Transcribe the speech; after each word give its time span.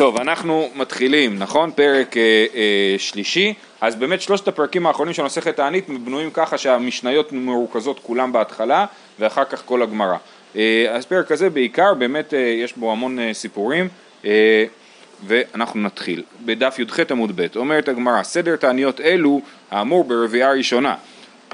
טוב, 0.00 0.16
אנחנו 0.16 0.70
מתחילים, 0.74 1.38
נכון? 1.38 1.70
פרק 1.70 2.16
אה, 2.16 2.22
אה, 2.54 2.94
שלישי. 2.98 3.54
אז 3.80 3.96
באמת 3.96 4.22
שלושת 4.22 4.48
הפרקים 4.48 4.86
האחרונים 4.86 5.14
של 5.14 5.22
מסכת 5.22 5.56
תענית 5.56 5.88
בנויים 5.88 6.30
ככה 6.30 6.58
שהמשניות 6.58 7.32
מרוכזות 7.32 8.00
כולם 8.02 8.32
בהתחלה 8.32 8.86
ואחר 9.18 9.44
כך 9.44 9.62
כל 9.64 9.82
הגמרא. 9.82 10.16
אה, 10.56 10.86
אז 10.90 11.06
פרק 11.06 11.32
הזה 11.32 11.50
בעיקר 11.50 11.94
באמת 11.94 12.34
אה, 12.34 12.38
יש 12.38 12.76
בו 12.76 12.92
המון 12.92 13.18
אה, 13.18 13.34
סיפורים 13.34 13.88
אה, 14.24 14.64
ואנחנו 15.26 15.80
נתחיל. 15.80 16.22
בדף 16.44 16.78
י"ח 16.78 17.00
עמוד 17.10 17.32
ב' 17.36 17.46
אומרת 17.56 17.88
הגמרא 17.88 18.22
סדר 18.22 18.56
תעניות 18.56 19.00
אלו 19.00 19.40
האמור 19.70 20.04
ברביעה 20.04 20.52
ראשונה. 20.52 20.94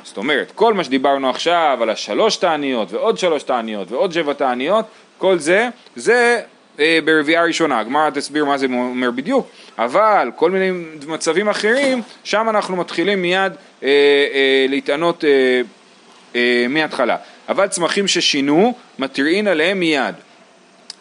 זאת 0.05 0.17
אומרת 0.17 0.53
כל 0.55 0.75
מה 0.75 0.85
שדיברנו 0.85 1.31
עכשיו 1.31 1.79
על 1.83 1.91
השלוש 1.91 2.37
תעניות 2.37 2.93
ועוד 2.93 3.19
שלוש 3.19 3.43
תעניות 3.43 3.93
ועוד 3.93 4.13
שבע 4.13 4.33
תעניות 4.33 4.85
כל 5.19 5.39
זה 5.39 5.69
זה 5.97 6.41
אה, 6.81 6.99
ברביעה 7.05 7.45
ראשונה, 7.45 7.79
הגמרא 7.79 8.11
תסביר 8.11 8.45
מה 8.45 8.59
זה 8.59 8.67
אומר 8.67 9.11
בדיוק, 9.11 9.51
אבל 9.79 10.31
כל 10.37 10.51
מיני 10.51 10.71
מצבים 11.07 11.49
אחרים, 11.49 12.03
שם 12.25 12.49
אנחנו 12.49 12.77
מתחילים 12.77 13.23
מיד 13.23 13.53
אה, 13.83 13.89
אה, 13.89 14.67
להתענות 14.69 15.25
אה, 15.25 15.61
אה, 16.37 16.67
מההתחלה. 16.69 17.17
אבל 17.49 17.67
צמחים 17.67 18.09
ששינו, 18.09 18.75
מתריעין 18.99 19.49
עליהם 19.49 19.81
מיד. 19.81 20.15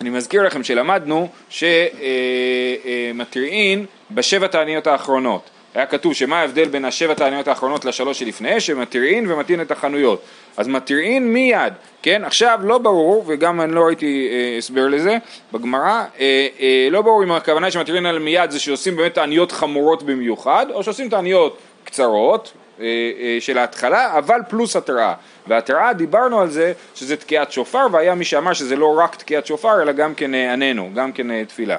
אני 0.01 0.09
מזכיר 0.09 0.43
לכם 0.43 0.63
שלמדנו 0.63 1.29
שמתריעין 1.49 3.79
אה, 3.79 3.85
אה, 3.85 4.15
בשבע 4.15 4.47
תעניות 4.47 4.87
האחרונות. 4.87 5.49
היה 5.75 5.85
כתוב 5.85 6.13
שמה 6.13 6.39
ההבדל 6.39 6.67
בין 6.67 6.85
השבע 6.85 7.13
תעניות 7.13 7.47
האחרונות 7.47 7.85
לשלוש 7.85 8.19
שלפני, 8.19 8.59
שמתירין 8.59 9.31
ומתאים 9.31 9.61
את 9.61 9.71
החנויות. 9.71 10.21
אז 10.57 10.67
מתירין 10.67 11.33
מיד, 11.33 11.73
כן? 12.01 12.23
עכשיו 12.23 12.59
לא 12.63 12.77
ברור, 12.77 13.23
וגם 13.27 13.61
אני 13.61 13.71
לא 13.71 13.81
ראיתי 13.81 14.29
אה, 14.31 14.57
הסבר 14.57 14.87
לזה 14.87 15.17
בגמרא, 15.53 16.03
אה, 16.19 16.47
אה, 16.59 16.87
לא 16.91 17.01
ברור 17.01 17.23
אם 17.23 17.31
הכוונה 17.31 17.71
שמתירין 17.71 18.05
על 18.05 18.19
מיד 18.19 18.51
זה 18.51 18.59
שעושים 18.59 18.95
באמת 18.95 19.13
תעניות 19.13 19.51
חמורות 19.51 20.03
במיוחד, 20.03 20.65
או 20.73 20.83
שעושים 20.83 21.09
תעניות 21.09 21.57
קצרות, 21.83 22.53
אה, 22.79 22.85
אה, 23.19 23.37
של 23.39 23.57
ההתחלה, 23.57 24.17
אבל 24.17 24.39
פלוס 24.49 24.75
התראה. 24.75 25.13
והתראה 25.47 25.93
דיברנו 25.93 26.41
על 26.41 26.49
זה 26.49 26.73
שזה 26.95 27.15
תקיעת 27.15 27.51
שופר, 27.51 27.87
והיה 27.91 28.15
מי 28.15 28.25
שאמר 28.25 28.53
שזה 28.53 28.75
לא 28.75 28.97
רק 28.97 29.15
תקיעת 29.15 29.45
שופר, 29.45 29.81
אלא 29.81 29.91
גם 29.91 30.15
כן 30.15 30.35
אה, 30.35 30.53
עננו, 30.53 30.89
גם 30.95 31.11
כן 31.11 31.43
תפילה. 31.43 31.77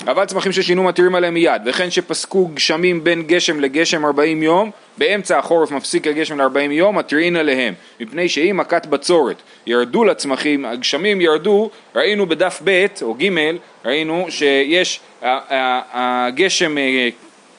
אבל 0.00 0.24
צמחים 0.24 0.52
ששינו 0.52 0.84
מתירים 0.84 1.14
עליהם 1.14 1.34
מיד, 1.34 1.62
וכן 1.66 1.90
שפסקו 1.90 2.48
גשמים 2.54 3.04
בין 3.04 3.22
גשם 3.22 3.60
לגשם 3.60 4.04
40 4.04 4.42
יום, 4.42 4.70
באמצע 4.98 5.38
החורף 5.38 5.70
מפסיק 5.70 6.06
הגשם 6.06 6.40
ל-40 6.40 6.72
יום, 6.72 6.98
מתירין 6.98 7.36
עליהם, 7.36 7.74
מפני 8.00 8.28
שהיא 8.28 8.52
מכת 8.52 8.86
בצורת. 8.86 9.36
ירדו 9.66 10.04
לצמחים, 10.04 10.64
הגשמים 10.64 11.20
ירדו, 11.20 11.70
ראינו 11.94 12.26
בדף 12.26 12.60
ב' 12.64 12.86
או 13.02 13.14
ג', 13.14 13.28
ראינו 13.84 14.26
שיש, 14.28 15.00
הגשם 15.22 16.78
אה, 16.78 17.08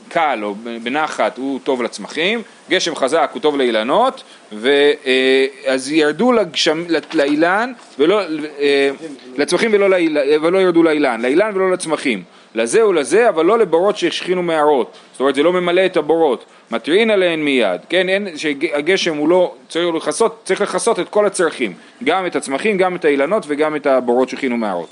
קל 0.10 0.40
או 0.44 0.56
בנחת 0.84 1.38
הוא 1.38 1.60
טוב 1.64 1.82
לצמחים, 1.82 2.42
גשם 2.70 2.96
חזק 2.96 3.30
הוא 3.34 3.42
טוב 3.42 3.58
לאילנות, 3.58 4.24
אה, 4.66 5.76
ירדו 5.92 6.32
לגשם, 6.32 6.84
לאילן, 7.14 7.74
ולא, 8.00 8.22
אה, 8.60 8.90
לצמחים 9.38 9.72
ולא, 9.74 9.96
ולא 10.42 10.58
ירדו 10.58 10.84
לאילן, 10.84 11.22
לאילן 11.22 11.52
ולא 11.56 11.72
לצמחים. 11.72 12.24
לזה 12.56 12.88
ולזה, 12.88 13.30
אבל 13.30 13.46
לא 13.46 13.60
לבורות 13.60 13.98
שהשכינו 13.98 14.44
מערות. 14.44 14.98
זאת 15.12 15.20
אומרת, 15.20 15.36
זה 15.36 15.44
לא 15.44 15.54
ממלא 15.54 15.86
את 15.86 15.98
הבורות. 15.98 16.46
מתריעין 16.72 17.12
עליהן 17.12 17.40
מיד, 17.40 17.82
כן, 17.90 18.10
אין, 18.10 18.38
שהגשם 18.38 19.18
הוא 19.18 19.30
לא, 19.30 19.54
צריך 19.70 19.96
לכסות, 19.96 20.42
צריך 20.44 20.62
לכסות 20.62 21.00
את 21.00 21.10
כל 21.10 21.26
הצרכים, 21.26 21.74
גם 22.04 22.26
את 22.26 22.36
הצמחים, 22.36 22.78
גם 22.78 22.96
את 22.96 23.06
האילנות 23.06 23.44
וגם 23.48 23.76
את 23.76 23.88
הבורות 23.88 24.30
שהכינו 24.30 24.58
מערות. 24.58 24.90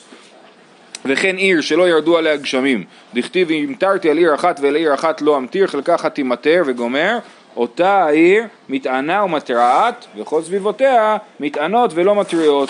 וכן 1.06 1.36
עיר 1.36 1.62
שלא 1.62 1.90
ירדו 1.90 2.18
עליה 2.18 2.36
גשמים, 2.36 2.84
דכתיב 3.14 3.52
המטרתי 3.52 4.10
על 4.10 4.18
עיר 4.18 4.36
אחת 4.36 4.60
ועל 4.60 4.76
עיר 4.76 4.94
אחת 4.94 5.22
לא 5.22 5.38
אמטיר, 5.38 5.68
חלקה 5.68 5.96
אחת 5.96 6.16
תימטר 6.16 6.64
וגומר, 6.66 7.18
אותה 7.58 8.04
העיר 8.04 8.44
מתענה 8.70 9.24
ומתרעת, 9.24 10.06
וכל 10.18 10.42
סביבותיה 10.42 11.18
מתענות 11.40 11.92
ולא 11.94 12.16
מתריעות. 12.16 12.70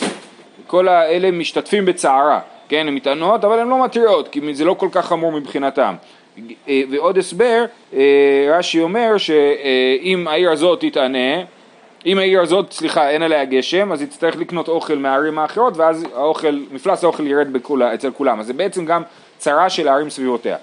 כל 0.67 0.87
האלה 0.87 1.31
משתתפים 1.31 1.85
בצערה. 1.85 2.39
כן, 2.69 2.87
הן 2.87 2.95
מטענות, 2.95 3.43
אבל 3.43 3.59
הן 3.59 3.67
לא 3.67 3.83
מתריעות, 3.83 4.27
כי 4.27 4.39
זה 4.53 4.65
לא 4.65 4.73
כל 4.73 4.89
כך 4.91 5.05
חמור 5.05 5.31
מבחינתם. 5.31 5.95
אה, 6.67 6.81
ועוד 6.91 7.17
הסבר, 7.17 7.65
אה, 7.93 7.99
רש"י 8.57 8.81
אומר 8.81 9.17
שאם 9.17 10.27
העיר 10.27 10.51
הזאת 10.51 10.81
תתענה, 10.81 11.41
אם 12.05 12.17
העיר 12.17 12.41
הזאת, 12.41 12.71
סליחה, 12.71 13.09
אין 13.09 13.21
עליה 13.21 13.45
גשם, 13.45 13.91
אז 13.91 14.01
יצטרך 14.01 14.35
לקנות 14.35 14.67
אוכל 14.67 14.97
מהערים 14.97 15.39
האחרות, 15.39 15.77
ואז 15.77 16.05
האוכל, 16.13 16.59
מפלס 16.71 17.03
האוכל 17.03 17.27
ירד 17.27 17.53
בכולה, 17.53 17.93
אצל 17.93 18.11
כולם. 18.11 18.39
אז 18.39 18.47
זה 18.47 18.53
בעצם 18.53 18.85
גם 18.85 19.03
צרה 19.37 19.69
של 19.69 19.87
הערים 19.87 20.09
סביבותיה. 20.09 20.57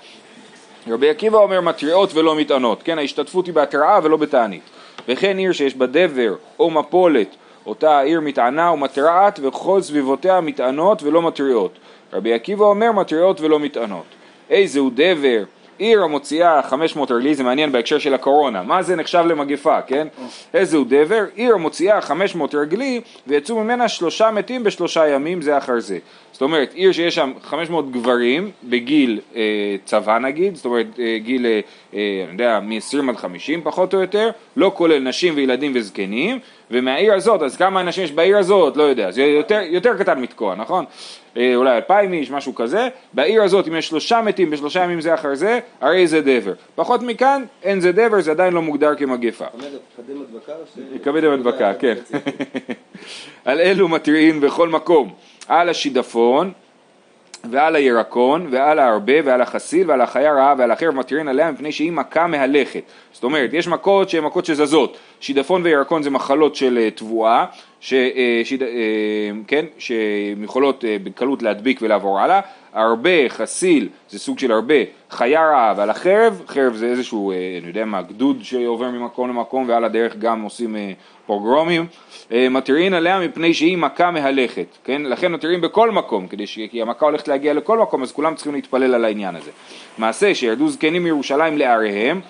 רבי 0.88 1.10
עקיבא 1.10 1.38
אומר 1.38 1.60
מתריעות 1.60 2.14
ולא 2.14 2.34
מטענות, 2.34 2.82
כן, 2.82 2.98
ההשתתפות 2.98 3.46
היא 3.46 3.54
בהתראה 3.54 3.98
ולא 4.02 4.16
בתענית. 4.16 4.62
וכן 5.08 5.36
עיר 5.36 5.52
שיש 5.52 5.74
בה 5.74 5.86
דבר 5.86 6.34
או 6.58 6.70
מפולת 6.70 7.36
אותה 7.66 7.98
העיר 7.98 8.20
מתענה 8.20 8.72
ומתרעת 8.72 9.40
וכל 9.42 9.82
סביבותיה 9.82 10.40
מתענות 10.40 11.02
ולא 11.02 11.22
מתריעות. 11.22 11.72
רבי 12.12 12.32
עקיבא 12.32 12.64
אומר 12.64 12.92
מתריעות 12.92 13.40
ולא 13.40 13.60
מתענות. 13.60 14.04
איזהו 14.50 14.90
דבר, 14.94 15.42
עיר 15.78 16.02
המוציאה 16.02 16.62
500 16.62 17.10
רגלי, 17.10 17.34
זה 17.34 17.42
מעניין 17.42 17.72
בהקשר 17.72 17.98
של 17.98 18.14
הקורונה, 18.14 18.62
מה 18.62 18.82
זה 18.82 18.96
נחשב 18.96 19.24
למגפה, 19.26 19.82
כן? 19.82 20.08
איזהו 20.54 20.84
דבר, 20.84 21.24
עיר 21.34 21.54
המוציאה 21.54 22.00
500 22.00 22.54
רגלי 22.54 23.00
ויצאו 23.26 23.64
ממנה 23.64 23.88
שלושה 23.88 24.30
מתים 24.30 24.64
בשלושה 24.64 25.08
ימים 25.08 25.42
זה 25.42 25.58
אחר 25.58 25.80
זה. 25.80 25.98
זאת 26.32 26.42
אומרת, 26.42 26.72
עיר 26.74 26.92
שיש 26.92 27.14
שם 27.14 27.32
500 27.42 27.92
גברים 27.92 28.50
בגיל 28.64 29.20
אה, 29.36 29.42
צבא 29.84 30.18
נגיד, 30.18 30.54
זאת 30.56 30.64
אומרת 30.64 30.86
אה, 30.98 31.18
גיל, 31.18 31.46
אה, 31.46 31.60
אה 31.94 32.24
אני 32.24 32.32
יודע, 32.32 32.60
מ-20 32.60 33.10
עד 33.10 33.16
50 33.16 33.62
פחות 33.62 33.94
או 33.94 34.00
יותר, 34.00 34.30
לא 34.56 34.72
כולל 34.74 34.98
נשים 34.98 35.34
וילדים 35.36 35.72
וזקנים, 35.74 36.38
ומהעיר 36.70 37.14
הזאת, 37.14 37.42
אז 37.42 37.56
כמה 37.56 37.80
אנשים 37.80 38.04
יש 38.04 38.12
בעיר 38.12 38.38
הזאת, 38.38 38.76
לא 38.76 38.82
יודע, 38.82 39.10
זה 39.10 39.22
יותר, 39.22 39.60
יותר 39.64 39.98
קטן 39.98 40.20
מתקוע, 40.20 40.54
נכון? 40.54 40.84
אה, 41.36 41.56
אולי 41.56 41.76
אלפיים 41.76 42.12
איש, 42.12 42.30
משהו 42.30 42.54
כזה, 42.54 42.88
בעיר 43.12 43.42
הזאת 43.42 43.68
אם 43.68 43.76
יש 43.76 43.88
שלושה 43.88 44.22
מתים 44.22 44.50
בשלושה 44.50 44.84
ימים 44.84 45.00
זה 45.00 45.14
אחר 45.14 45.34
זה, 45.34 45.60
הרי 45.80 46.06
זה 46.06 46.20
דבר. 46.20 46.52
פחות 46.74 47.02
מכאן, 47.02 47.44
אין 47.62 47.80
זה 47.80 47.92
דבר, 47.92 48.20
זה 48.20 48.30
עדיין 48.30 48.52
לא 48.52 48.62
מוגדר 48.62 48.94
כמגפה. 48.94 49.44
יקבל 50.94 51.32
הדבקה, 51.32 51.74
כן. 51.74 51.94
על 53.44 53.60
אלו 53.60 53.88
מתריעים 53.88 54.40
בכל 54.40 54.68
מקום, 54.68 55.12
על 55.48 55.68
השידפון 55.68 56.52
ועל 57.50 57.76
הירקון 57.76 58.46
ועל 58.50 58.78
ההרבה 58.78 59.12
ועל 59.24 59.40
החסיל 59.40 59.90
ועל 59.90 60.00
החיה 60.00 60.32
רעה 60.32 60.54
ועל 60.58 60.70
החרב 60.70 60.94
מתירין 60.94 61.28
עליה 61.28 61.50
מפני 61.50 61.72
שהיא 61.72 61.92
מכה 61.92 62.26
מהלכת. 62.26 62.82
זאת 63.12 63.24
אומרת, 63.24 63.50
יש 63.52 63.68
מכות 63.68 64.10
שהן 64.10 64.24
מכות 64.24 64.44
שזזות. 64.44 64.96
שידפון 65.20 65.62
וירקון 65.62 66.02
זה 66.02 66.10
מחלות 66.10 66.56
של 66.56 66.78
אה, 66.78 66.90
תבואה, 66.90 67.44
ש, 67.80 67.92
אה, 67.92 68.40
שיד, 68.44 68.62
אה, 68.62 68.68
כן, 69.46 69.64
שיכולות 69.78 70.84
בקלות 71.02 71.42
להדביק 71.42 71.78
ולעבור 71.82 72.20
הלאה. 72.20 72.40
הרבה, 72.72 73.28
חסיל, 73.28 73.88
זה 74.10 74.18
סוג 74.18 74.38
של 74.38 74.52
הרבה, 74.52 74.74
חיה 75.10 75.50
רעה 75.50 75.74
ועל 75.76 75.90
החרב, 75.90 76.42
חרב 76.48 76.74
זה 76.74 76.86
איזשהו, 76.86 77.32
אני 77.32 77.68
יודע 77.68 77.84
מה, 77.84 78.02
גדוד 78.02 78.38
שעובר 78.42 78.90
ממקום 78.90 79.28
למקום 79.28 79.68
ועל 79.68 79.84
הדרך 79.84 80.16
גם 80.16 80.42
עושים 80.42 80.76
פוגרומים, 81.26 81.86
מתירין 82.30 82.94
עליה 82.94 83.20
מפני 83.20 83.54
שהיא 83.54 83.76
מכה 83.76 84.10
מהלכת, 84.10 84.66
כן? 84.84 85.02
לכן 85.02 85.32
מתירין 85.32 85.60
בכל 85.60 85.90
מקום, 85.90 86.26
כדי 86.26 86.46
ש... 86.46 86.58
כי 86.70 86.82
המכה 86.82 87.06
הולכת 87.06 87.28
להגיע 87.28 87.54
לכל 87.54 87.78
מקום, 87.78 88.02
אז 88.02 88.12
כולם 88.12 88.34
צריכים 88.34 88.54
להתפלל 88.54 88.94
על 88.94 89.04
העניין 89.04 89.36
הזה. 89.36 89.50
מעשה 89.98 90.34
שירדו 90.34 90.68
זקנים 90.68 91.04
מירושלים 91.04 91.58
לעריהם, 91.58 92.20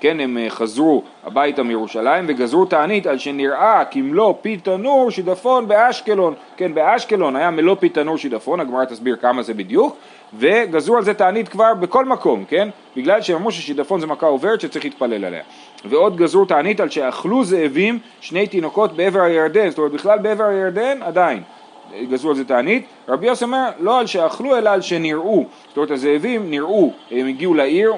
כן, 0.00 0.20
הם 0.20 0.38
אה, 0.38 0.50
חזרו 0.50 1.02
הביתה 1.24 1.62
מירושלים 1.62 2.24
וגזרו 2.28 2.64
תענית 2.64 3.06
על 3.06 3.18
שנראה 3.18 3.84
כמלוא 3.90 4.34
פי 4.40 4.56
תנור 4.56 5.10
שידפון 5.10 5.68
באשקלון, 5.68 6.34
כן, 6.56 6.74
באשקלון 6.74 7.36
היה 7.36 7.50
מלוא 7.50 7.76
פי 7.80 7.88
תנור 7.88 8.16
שידפון, 8.16 8.60
הגמרא 8.60 8.84
תסביר 8.84 9.16
כמה 9.16 9.42
זה 9.42 9.54
בדיוק, 9.54 9.96
וגזרו 10.38 10.96
על 10.96 11.04
זה 11.04 11.14
תענית 11.14 11.48
כבר 11.48 11.74
בכל 11.74 12.04
מקום, 12.04 12.44
כן, 12.48 12.68
בגלל 12.96 13.22
שהם 13.22 13.36
אמרו 13.36 13.52
ששידפון 13.52 14.00
זה 14.00 14.06
מכה 14.06 14.26
עוברת 14.26 14.60
שצריך 14.60 14.84
להתפלל 14.84 15.24
עליה. 15.24 15.42
ועוד 15.84 16.16
גזרו 16.16 16.44
תענית 16.44 16.80
על 16.80 16.88
שאכלו 16.88 17.44
זאבים 17.44 17.98
שני 18.20 18.46
תינוקות 18.46 18.96
בעבר 18.96 19.20
הירדן, 19.20 19.68
זאת 19.68 19.78
אומרת 19.78 19.92
בכלל 19.92 20.18
בעבר 20.18 20.44
הירדן 20.44 21.02
עדיין. 21.02 21.42
גזרו 22.10 22.30
על 22.30 22.36
זה 22.36 22.44
תענית, 22.44 22.84
רבי 23.08 23.26
יוסי 23.26 23.44
אומר 23.44 23.70
לא 23.80 24.00
על 24.00 24.06
שאכלו 24.06 24.58
אלא 24.58 24.70
על 24.70 24.80
שנראו, 24.80 25.46
זאת 25.68 25.76
אומרת 25.76 25.90
הזאבים 25.90 26.50
נראו, 26.50 26.92
הם 27.10 27.26
הגיעו 27.26 27.54
לעיר 27.54 27.92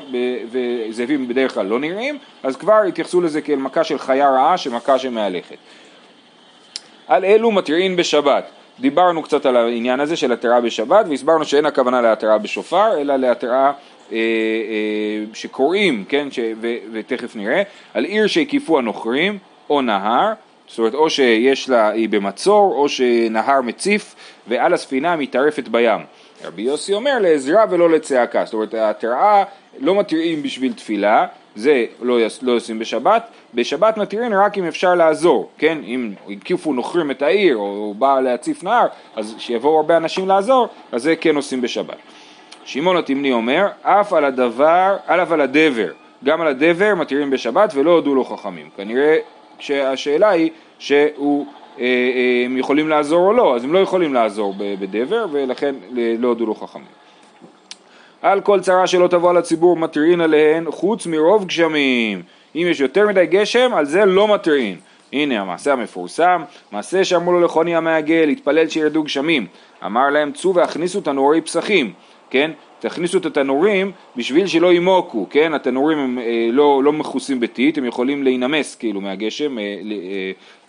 וזאבים 0.50 1.28
בדרך 1.28 1.54
כלל 1.54 1.66
לא 1.66 1.78
נראים, 1.78 2.18
אז 2.42 2.56
כבר 2.56 2.80
התייחסו 2.88 3.20
לזה 3.20 3.40
כאל 3.40 3.56
מכה 3.56 3.84
של 3.84 3.98
חיה 3.98 4.30
רעה, 4.30 4.58
שמכה 4.58 4.98
שמהלכת. 4.98 5.56
על 7.08 7.24
אלו 7.24 7.50
מתריעים 7.50 7.96
בשבת, 7.96 8.50
דיברנו 8.80 9.22
קצת 9.22 9.46
על 9.46 9.56
העניין 9.56 10.00
הזה 10.00 10.16
של 10.16 10.32
התראה 10.32 10.60
בשבת 10.60 11.06
והסברנו 11.08 11.44
שאין 11.44 11.66
הכוונה 11.66 12.00
להתראה 12.00 12.38
בשופר 12.38 13.00
אלא 13.00 13.16
להתראה 13.16 13.66
אה, 13.66 13.72
אה, 14.12 15.24
שקוראים, 15.34 16.04
כן, 16.08 16.30
ש, 16.30 16.38
ו, 16.60 16.74
ותכף 16.92 17.36
נראה, 17.36 17.62
על 17.94 18.04
עיר 18.04 18.26
שהקיפו 18.26 18.78
הנוכרים 18.78 19.38
או 19.70 19.82
נהר 19.82 20.32
זאת 20.70 20.78
אומרת 20.78 20.94
או 20.94 21.10
שיש 21.10 21.68
לה, 21.68 21.88
היא 21.88 22.08
במצור 22.08 22.74
או 22.76 22.88
שנהר 22.88 23.60
מציף 23.62 24.14
ועל 24.48 24.74
הספינה 24.74 25.16
מתערפת 25.16 25.68
בים. 25.68 26.00
רבי 26.44 26.62
יוסי 26.62 26.94
אומר 26.94 27.18
לעזרה 27.20 27.64
ולא 27.70 27.90
לצעקה, 27.90 28.44
זאת 28.44 28.54
אומרת 28.54 28.74
ההתראה 28.74 29.44
לא 29.78 29.94
מתירים 29.94 30.42
בשביל 30.42 30.72
תפילה, 30.72 31.26
זה 31.56 31.84
לא, 32.02 32.18
לא 32.42 32.52
עושים 32.52 32.78
בשבת, 32.78 33.28
בשבת 33.54 33.96
מתירים 33.96 34.34
רק 34.34 34.58
אם 34.58 34.64
אפשר 34.64 34.94
לעזור, 34.94 35.50
כן? 35.58 35.78
אם 35.84 36.12
הקיפו 36.30 36.72
נוכרים 36.72 37.10
את 37.10 37.22
העיר 37.22 37.56
או 37.56 37.94
בא 37.98 38.20
להציף 38.20 38.62
נהר, 38.64 38.86
אז 39.16 39.34
שיבואו 39.38 39.76
הרבה 39.76 39.96
אנשים 39.96 40.28
לעזור, 40.28 40.68
אז 40.92 41.02
זה 41.02 41.16
כן 41.16 41.36
עושים 41.36 41.60
בשבת. 41.60 41.96
שמעון 42.64 42.96
התמני 42.96 43.32
אומר, 43.32 43.68
אף 43.82 44.12
על 44.12 44.24
הדבר, 44.24 44.96
אף 45.06 45.32
על 45.32 45.40
הדבר, 45.40 45.92
גם 46.24 46.40
על 46.40 46.46
הדבר 46.46 46.94
מתירים 46.94 47.30
בשבת 47.30 47.74
ולא 47.74 47.90
הודו 47.90 48.14
לו 48.14 48.24
חכמים. 48.24 48.68
כנראה 48.76 49.18
שהשאלה 49.60 50.30
היא 50.30 50.50
שהוא 50.78 51.46
אה, 51.78 51.84
אה, 51.84 52.42
הם 52.46 52.56
יכולים 52.56 52.88
לעזור 52.88 53.26
או 53.26 53.32
לא, 53.32 53.56
אז 53.56 53.64
הם 53.64 53.72
לא 53.72 53.78
יכולים 53.78 54.14
לעזור 54.14 54.54
בדבר 54.58 55.26
ולכן 55.32 55.74
לא 56.18 56.28
הודו 56.28 56.46
לו 56.46 56.54
חכמים. 56.54 57.00
על 58.22 58.40
כל 58.40 58.60
צרה 58.60 58.86
שלא 58.86 59.08
תבוא 59.08 59.30
על 59.30 59.36
הציבור 59.36 59.76
מתירין 59.76 60.20
עליהן 60.20 60.70
חוץ 60.70 61.06
מרוב 61.06 61.44
גשמים. 61.44 62.22
אם 62.56 62.66
יש 62.70 62.80
יותר 62.80 63.08
מדי 63.08 63.26
גשם, 63.26 63.70
על 63.74 63.84
זה 63.84 64.04
לא 64.04 64.34
מתירין. 64.34 64.76
הנה 65.12 65.40
המעשה 65.40 65.72
המפורסם, 65.72 66.42
מעשה 66.72 67.04
שאמרו 67.04 67.32
לו 67.32 67.40
לחוני 67.40 67.76
המעגל, 67.76 68.28
התפלל 68.28 68.68
שירדו 68.68 69.02
גשמים. 69.02 69.46
אמר 69.86 70.10
להם 70.10 70.32
צאו 70.32 70.54
והכניסו 70.54 71.00
תנורי 71.00 71.40
פסחים, 71.40 71.92
כן? 72.30 72.50
תכניסו 72.80 73.18
את 73.18 73.26
התנורים 73.26 73.92
בשביל 74.16 74.46
שלא 74.46 74.72
ימוקו, 74.72 75.26
כן? 75.30 75.54
התנורים 75.54 75.98
הם 75.98 76.18
אה, 76.18 76.48
לא, 76.52 76.84
לא 76.84 76.92
מכוסים 76.92 77.40
בטיט, 77.40 77.78
הם 77.78 77.84
יכולים 77.84 78.22
להינמס 78.22 78.76
כאילו 78.76 79.00
מהגשם, 79.00 79.58
אה, 79.58 79.64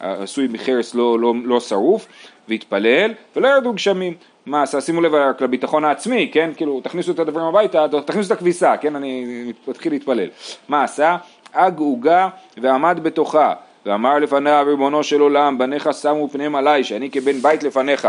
אה, 0.02 0.24
עשוי 0.24 0.48
מחרס 0.52 0.96
לא, 0.96 1.19
לא, 1.19 1.34
לא 1.44 1.60
שרוף, 1.60 2.08
והתפלל, 2.48 3.12
ולא 3.36 3.48
ירדו 3.48 3.74
גשמים. 3.74 4.13
מה? 4.46 4.63
שימו 4.66 5.02
לב 5.02 5.12
לביטחון 5.40 5.86
העצמי, 5.86 6.30
כן? 6.34 6.52
כאילו, 6.56 6.81
תכניסו 6.84 7.12
את 7.12 7.19
הדברים 7.19 7.46
הביתה, 7.46 7.86
תכניסו 8.06 8.34
את 8.34 8.38
הכביסה, 8.38 8.78
כן? 8.78 8.96
אני 8.96 9.25
מתחיל 9.68 9.92
להתפלל. 9.92 10.28
מה 10.69 10.84
עשה? 10.84 11.18
אג 11.54 11.80
עוגה 11.80 12.30
ועמד 12.58 13.00
בתוכה. 13.04 13.54
ואמר 13.86 14.19
לפניו 14.19 14.66
ריבונו 14.68 15.04
של 15.04 15.22
עולם, 15.22 15.58
בניך 15.58 15.90
שמו 16.02 16.30
פניהם 16.31 16.56
עליי, 16.56 16.84
שאני 16.84 17.12
כבן 17.12 17.42
בית 17.42 17.63
לפניך. 17.63 18.08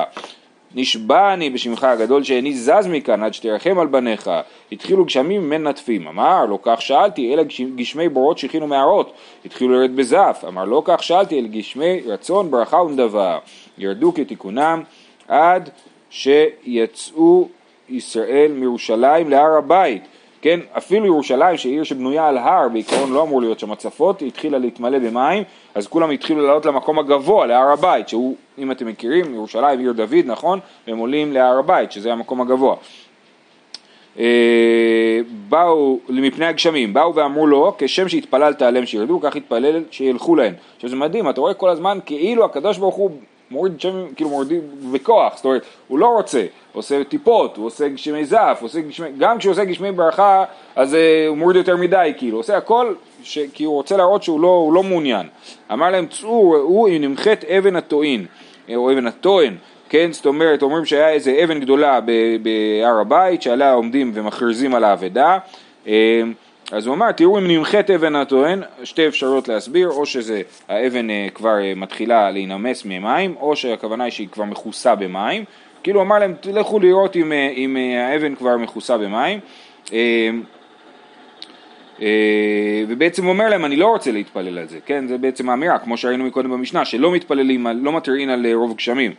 נשבע 0.74 1.34
אני 1.34 1.50
בשמך 1.50 1.84
הגדול 1.84 2.22
שאיני 2.22 2.54
זז 2.54 2.86
מכאן 2.90 3.22
עד 3.22 3.34
שתרחם 3.34 3.78
על 3.78 3.86
בניך. 3.86 4.30
התחילו 4.72 5.04
גשמים 5.04 5.50
מנטפים. 5.50 6.08
אמר 6.08 6.46
לא 6.46 6.58
כך 6.62 6.82
שאלתי, 6.82 7.34
אלה 7.34 7.42
גשמי 7.76 8.08
בורות 8.08 8.38
שהכינו 8.38 8.66
מערות. 8.66 9.12
התחילו 9.44 9.80
לרד 9.80 9.96
בזף. 9.96 10.44
אמר 10.48 10.64
לא 10.64 10.82
כך 10.84 11.02
שאלתי, 11.02 11.38
אלה 11.38 11.48
גשמי 11.48 12.00
רצון 12.06 12.50
ברכה 12.50 12.76
ונדבה. 12.76 13.38
ירדו 13.78 14.14
כתיקונם 14.14 14.82
עד 15.28 15.70
שיצאו 16.10 17.48
ישראל 17.88 18.52
מירושלים 18.54 19.30
להר 19.30 19.56
הבית. 19.58 20.02
כן, 20.42 20.60
אפילו 20.72 21.06
ירושלים 21.06 21.56
שהיא 21.56 21.72
עיר 21.72 21.84
שבנויה 21.84 22.28
על 22.28 22.38
הר, 22.38 22.68
בעיקרון 22.68 23.12
לא 23.12 23.22
אמור 23.22 23.40
להיות 23.40 23.60
שם 23.60 23.72
הצפות, 23.72 24.22
התחילה 24.22 24.58
להתמלא 24.58 24.98
במים, 24.98 25.42
אז 25.74 25.86
כולם 25.86 26.10
התחילו 26.10 26.46
לעלות 26.46 26.66
למקום 26.66 26.98
הגבוה, 26.98 27.46
להר 27.46 27.72
הבית, 27.72 28.08
שהוא, 28.08 28.36
אם 28.58 28.70
אתם 28.70 28.86
מכירים, 28.86 29.34
ירושלים 29.34 29.78
עיר 29.78 29.92
דוד, 29.92 30.24
נכון? 30.24 30.58
והם 30.86 30.98
עולים 30.98 31.32
להר 31.32 31.58
הבית, 31.58 31.92
שזה 31.92 32.12
המקום 32.12 32.40
הגבוה. 32.40 32.76
אה, 34.18 35.20
באו 35.48 35.98
מפני 36.08 36.46
הגשמים, 36.46 36.94
באו 36.94 37.14
ואמרו 37.14 37.46
לו, 37.46 37.74
כשם 37.78 38.08
שהתפללת 38.08 38.62
עליהם 38.62 38.86
שירדו, 38.86 39.20
כך 39.20 39.36
התפלל 39.36 39.82
שילכו 39.90 40.36
להם. 40.36 40.54
עכשיו 40.76 40.90
זה 40.90 40.96
מדהים, 40.96 41.30
אתה 41.30 41.40
רואה 41.40 41.54
כל 41.54 41.68
הזמן 41.68 41.98
כאילו 42.06 42.44
הקדוש 42.44 42.78
ברוך 42.78 42.94
הוא 42.94 43.10
מוריד 43.52 43.76
גשמים, 43.76 44.14
כאילו 44.16 44.31
מורידים 44.31 44.60
בכוח, 44.93 45.37
זאת 45.37 45.44
אומרת, 45.44 45.62
הוא 45.88 45.99
לא 45.99 46.06
רוצה, 46.06 46.38
הוא 46.38 46.81
עושה 46.81 47.04
טיפות, 47.04 47.56
הוא 47.56 47.66
עושה 47.66 47.88
גשמי 47.88 48.25
זף, 48.25 48.56
הוא 48.60 48.66
עושה 48.66 48.81
גשמי, 48.81 49.08
גם 49.19 49.38
כשהוא 49.38 49.52
עושה 49.52 49.64
גשמי 49.64 49.93
ברכה, 49.93 50.44
אז 50.76 50.94
uh, 50.94 50.96
הוא 51.28 51.37
מוריד 51.37 51.56
יותר 51.56 51.76
מדי, 51.76 52.12
כאילו, 52.19 52.37
הוא 52.37 52.40
עושה 52.40 52.56
הכל, 52.56 52.94
ש, 53.22 53.38
כי 53.54 53.64
הוא 53.64 53.75
רוצה 53.75 53.96
להראות 53.96 54.22
שהוא 54.22 54.40
לא, 54.40 54.70
לא 54.75 54.82
מעוניין. 54.82 55.26
אמר 55.72 55.90
להם, 55.90 56.06
צאו, 56.06 56.50
ראו 56.50 56.88
אם 56.88 56.99
נמחית 57.00 57.44
אבן 57.44 57.76
הטוען, 57.76 58.25
אה, 58.69 58.76
או 58.76 58.93
אבן 58.93 59.06
הטוען, 59.06 59.56
כן, 59.88 60.12
זאת 60.12 60.26
אומרת, 60.26 60.62
אומרים 60.62 60.84
שהיה 60.84 61.10
איזה 61.10 61.40
אבן 61.44 61.60
גדולה 61.60 62.00
בהר 62.43 63.00
הבית, 63.00 63.43
שעליה 63.43 63.72
עומדים 63.72 64.10
ומכריזים 64.14 64.75
על 64.75 64.84
האבדה, 64.84 65.38
אה, 65.87 66.22
אז 66.72 66.86
הוא 66.86 66.94
אמר, 66.94 67.12
תראו 67.12 67.38
אם 67.38 67.46
נמחית 67.46 67.90
אבן 67.90 68.16
הטוען, 68.16 68.62
שתי 68.84 69.08
אפשרויות 69.08 69.48
להסביר, 69.48 69.88
או 69.88 70.06
שזה 70.06 70.42
האבן 70.69 71.10
אה, 71.10 71.26
כבר 71.34 71.60
אה, 71.60 71.72
מתחילה 71.76 72.30
להינמס 72.30 72.84
ממים, 72.84 73.34
או 73.40 73.56
שהכוונה 73.56 74.04
היא 74.04 74.12
שהיא 74.12 74.28
כבר 74.28 74.44
מכוסה 74.44 74.94
במים, 74.94 75.44
כאילו 75.82 76.00
הוא 76.00 76.06
אמר 76.06 76.19
להם, 76.19 76.34
תלכו 76.40 76.80
לראות 76.80 77.16
אם, 77.16 77.32
אה, 77.32 77.48
אם 77.56 77.76
האבן 77.76 78.34
כבר 78.34 78.56
מכוסה 78.56 78.96
במים, 78.98 79.40
ובעצם 82.88 83.25
הוא 83.25 83.32
אומר 83.32 83.48
להם, 83.48 83.64
אני 83.64 83.76
לא 83.76 83.86
רוצה 83.86 84.12
להתפלל 84.12 84.58
על 84.58 84.68
זה, 84.68 84.78
כן, 84.86 85.06
זה 85.06 85.18
בעצם 85.18 85.50
האמירה, 85.50 85.78
כמו 85.78 85.96
שראינו 85.96 86.25
מקודם 86.25 86.50
במשנה, 86.50 86.84
שלא 86.84 87.12
מתפללים, 87.12 87.66
לא 87.82 87.92
מתירין 87.92 88.30
על 88.30 88.46
רוב 88.54 88.76
גשמים, 88.76 89.12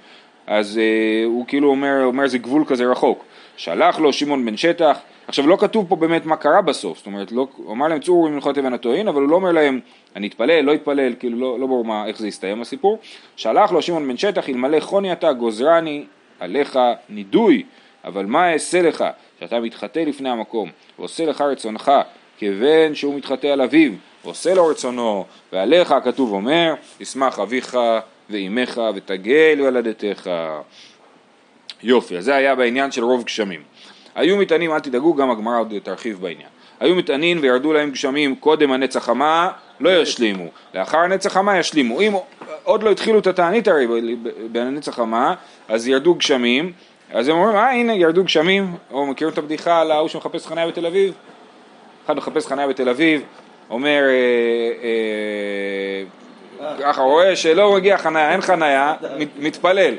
אז 0.48 0.80
הוא 1.26 1.46
כאילו 1.48 1.70
אומר, 1.70 2.04
אומר 2.04 2.28
זה 2.28 2.38
גבול 2.38 2.66
כזה 2.66 2.86
רחוק. 2.86 3.26
שלח 3.58 4.00
לו 4.00 4.14
שמעון 4.14 4.46
בן 4.46 4.58
שטח, 4.58 4.98
עכשיו 5.28 5.48
לא 5.48 5.58
כתוב 5.60 5.86
פה 5.90 5.96
באמת 5.96 6.26
מה 6.26 6.36
קרה 6.36 6.62
בסוף, 6.62 6.98
זאת 6.98 7.06
אומרת, 7.06 7.32
לא, 7.32 7.48
הוא 7.56 7.74
אמר 7.74 7.88
להם 7.88 8.00
צאו 8.00 8.30
ממלכות 8.30 8.58
אבן 8.58 8.74
הטועין, 8.74 9.08
אבל 9.08 9.22
הוא 9.22 9.30
לא 9.30 9.36
אומר 9.36 9.52
להם 9.52 9.80
אני 10.16 10.28
אתפלל, 10.28 10.62
לא 10.62 10.74
אתפלל, 10.74 11.14
כאילו 11.20 11.40
לא, 11.40 11.60
לא 11.60 11.68
ברור 11.68 11.86
מה, 11.86 12.06
איך 12.06 12.20
זה 12.20 12.28
יסתיים 12.28 12.62
הסיפור. 12.62 13.00
שלח 13.36 13.72
לו 13.72 13.82
שמעון 13.82 14.08
בן 14.08 14.18
שטח, 14.18 14.50
אלמלא 14.50 14.80
חוני 14.80 15.12
אתה 15.12 15.34
גוזרני 15.34 16.06
עליך 16.40 16.80
נידוי, 17.10 17.64
אבל 18.06 18.26
מה 18.26 18.54
אעשה 18.54 18.82
לך, 18.82 19.04
שאתה 19.40 19.60
מתחטא 19.60 20.00
לפני 20.00 20.30
המקום, 20.30 20.70
ועושה 21.00 21.26
לך 21.26 21.42
רצונך, 21.42 21.92
כבן 22.40 22.96
שהוא 22.96 23.16
מתחטא 23.16 23.48
על 23.48 23.62
אביו, 23.62 23.92
ועושה 24.24 24.54
לו 24.54 24.68
רצונו, 24.68 25.26
ועליך 25.54 25.92
הכתוב 25.92 26.32
אומר, 26.32 26.74
ישמח 27.00 27.40
אביך 27.40 27.78
ואימך 28.30 28.82
ותגל 28.96 29.60
ילדתך. 29.60 30.30
יופי, 31.84 32.18
אז 32.18 32.26
זה 32.26 32.36
היה 32.36 32.56
בעניין 32.56 32.92
של 32.92 33.04
רוב 33.04 33.24
גשמים. 33.24 33.62
היו 34.16 34.38
מטענים, 34.38 34.72
אל 34.72 34.80
תדאגו, 34.80 35.14
גם 35.14 35.32
הגמרא 35.32 35.60
עוד 35.60 35.74
תרחיב 35.84 36.22
בעניין. 36.22 36.50
היו 36.80 36.96
מטענים 36.96 37.38
וירדו 37.42 37.74
להם 37.74 37.92
גשמים 37.92 38.36
קודם 38.36 38.72
הנץ 38.72 38.96
החמה, 38.96 39.52
לא 39.80 40.02
ישלימו. 40.02 40.46
לאחר 40.74 40.98
הנץ 40.98 41.26
החמה 41.26 41.60
ישלימו. 41.60 42.02
אם 42.02 42.14
עוד 42.64 42.84
לא 42.84 42.92
התחילו 42.92 43.20
את 43.20 43.28
התענית 43.28 43.68
הרי 43.68 43.88
בנץ 44.52 44.88
החמה, 44.88 45.36
אז 45.68 45.88
ירדו 45.88 46.16
גשמים, 46.16 46.72
אז 47.14 47.28
הם 47.28 47.36
אומרים, 47.36 47.56
אה 47.56 47.72
הנה 47.72 47.96
ירדו 47.96 48.24
גשמים, 48.24 48.76
או 48.92 49.06
מכירים 49.06 49.34
את 49.34 49.38
הבדיחה 49.38 49.82
על 49.82 49.92
ההוא 49.92 50.08
שמחפש 50.08 50.48
חניה 50.48 50.68
בתל 50.68 50.86
אביב? 50.86 51.14
אחד 52.06 52.18
מחפש 52.18 52.48
חניה 52.48 52.68
בתל 52.68 52.90
אביב, 52.90 53.22
אומר, 53.70 54.02
אה, 54.04 54.14
אה, 54.84 56.76
ככה 56.80 57.02
רואה 57.02 57.36
שלא 57.36 57.74
מגיע 57.74 57.98
חניה, 57.98 58.32
אין 58.32 58.42
חניה, 58.42 58.94
מתפלל. 59.40 59.96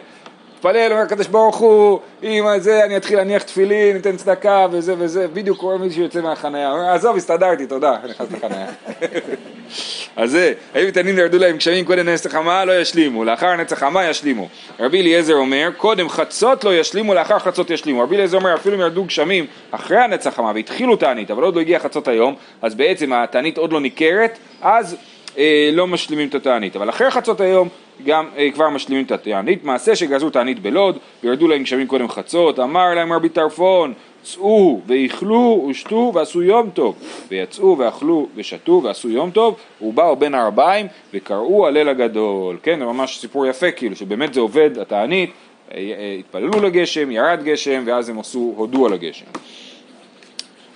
מתפלל, 0.64 0.92
אומר 0.92 1.02
הקדוש 1.02 1.26
ברוך 1.26 1.56
הוא, 1.56 2.00
אם 2.22 2.44
זה 2.58 2.84
אני 2.84 2.96
אתחיל 2.96 3.16
להניח 3.16 3.42
תפילין, 3.42 3.96
ניתן 3.96 4.16
צדקה 4.16 4.66
וזה 4.70 4.94
וזה, 4.98 5.28
בדיוק 5.28 5.58
קורה 5.58 5.78
מישהו 5.78 6.02
יוצא 6.02 6.20
מהחניה, 6.20 6.72
אומר 6.72 6.90
עזוב 6.90 7.16
הסתדרתי, 7.16 7.66
תודה, 7.66 7.96
נכנס 8.10 8.28
לחניה. 8.32 8.66
אז 10.16 10.30
זה, 10.30 10.52
היו 10.74 10.88
מתענים 10.88 11.18
ירדו 11.18 11.38
להם 11.38 11.56
גשמים 11.56 11.84
קודם 11.84 12.08
נצח 12.08 12.32
חמה 12.32 12.64
לא 12.64 12.80
ישלימו, 12.80 13.24
לאחר 13.24 13.56
נצח 13.56 13.78
חמה 13.78 14.04
ישלימו. 14.04 14.48
רבי 14.80 15.00
אליעזר 15.00 15.34
אומר, 15.34 15.70
קודם 15.76 16.08
חצות 16.08 16.64
לא 16.64 16.74
ישלימו, 16.74 17.14
לאחר 17.14 17.38
חצות 17.38 17.70
ישלימו. 17.70 18.02
רבי 18.02 18.16
אליעזר 18.16 18.36
אומר, 18.36 18.54
אפילו 18.54 18.76
אם 18.76 18.80
ירדו 18.80 19.04
גשמים 19.04 19.46
אחרי 19.70 19.98
הנצח 19.98 20.34
חמה 20.34 20.52
והתחילו 20.54 20.96
תענית, 20.96 21.30
אבל 21.30 21.42
עוד 21.42 21.54
לא 21.56 21.60
הגיע 21.60 21.78
חצות 21.78 22.08
היום, 22.08 22.34
אז 22.62 22.74
בעצם 22.74 23.12
התענית 23.12 23.58
עוד 23.58 23.72
לא 23.72 23.80
ניכרת, 23.80 24.38
אז 24.62 24.96
אה, 25.38 25.70
לא 25.72 25.86
משלימים 25.86 26.28
את 26.28 26.34
התענית. 26.34 26.76
אבל 26.76 26.88
אחרי 26.88 27.10
חצות 27.10 27.40
היום 27.40 27.68
גם 28.04 28.28
אה, 28.36 28.50
כבר 28.50 28.68
משלימים 28.70 29.04
את 29.04 29.12
התענית, 29.12 29.64
מעשה 29.64 29.96
שגזרו 29.96 30.30
תענית 30.30 30.58
בלוד, 30.58 30.98
וירדו 31.24 31.48
להם 31.48 31.62
גשמים 31.62 31.86
קודם 31.86 32.08
חצות, 32.08 32.58
אמר 32.58 32.94
להם 32.94 33.12
רבי 33.12 33.28
טרפון, 33.28 33.92
צאו 34.22 34.80
ואיכלו 34.86 35.66
ושתו 35.70 36.12
ועשו 36.14 36.42
יום 36.42 36.70
טוב, 36.70 36.96
ויצאו 37.28 37.78
ואכלו 37.78 38.28
ושתו 38.36 38.80
ועשו 38.84 39.10
יום 39.10 39.30
טוב, 39.30 39.56
ובאו 39.82 40.16
בין 40.16 40.34
הארבעים 40.34 40.86
וקראו 41.14 41.66
הלל 41.66 41.88
הגדול, 41.88 42.58
כן, 42.62 42.78
זה 42.78 42.84
ממש 42.84 43.18
סיפור 43.18 43.46
יפה 43.46 43.70
כאילו, 43.70 43.96
שבאמת 43.96 44.34
זה 44.34 44.40
עובד, 44.40 44.78
התענית, 44.78 45.30
אה, 45.74 45.76
אה, 45.76 46.16
התפללו 46.18 46.62
לגשם, 46.62 47.10
ירד 47.10 47.40
גשם, 47.44 47.82
ואז 47.86 48.08
הם 48.08 48.18
עשו, 48.18 48.54
הודו 48.56 48.86
על 48.86 48.92
הגשם. 48.92 49.26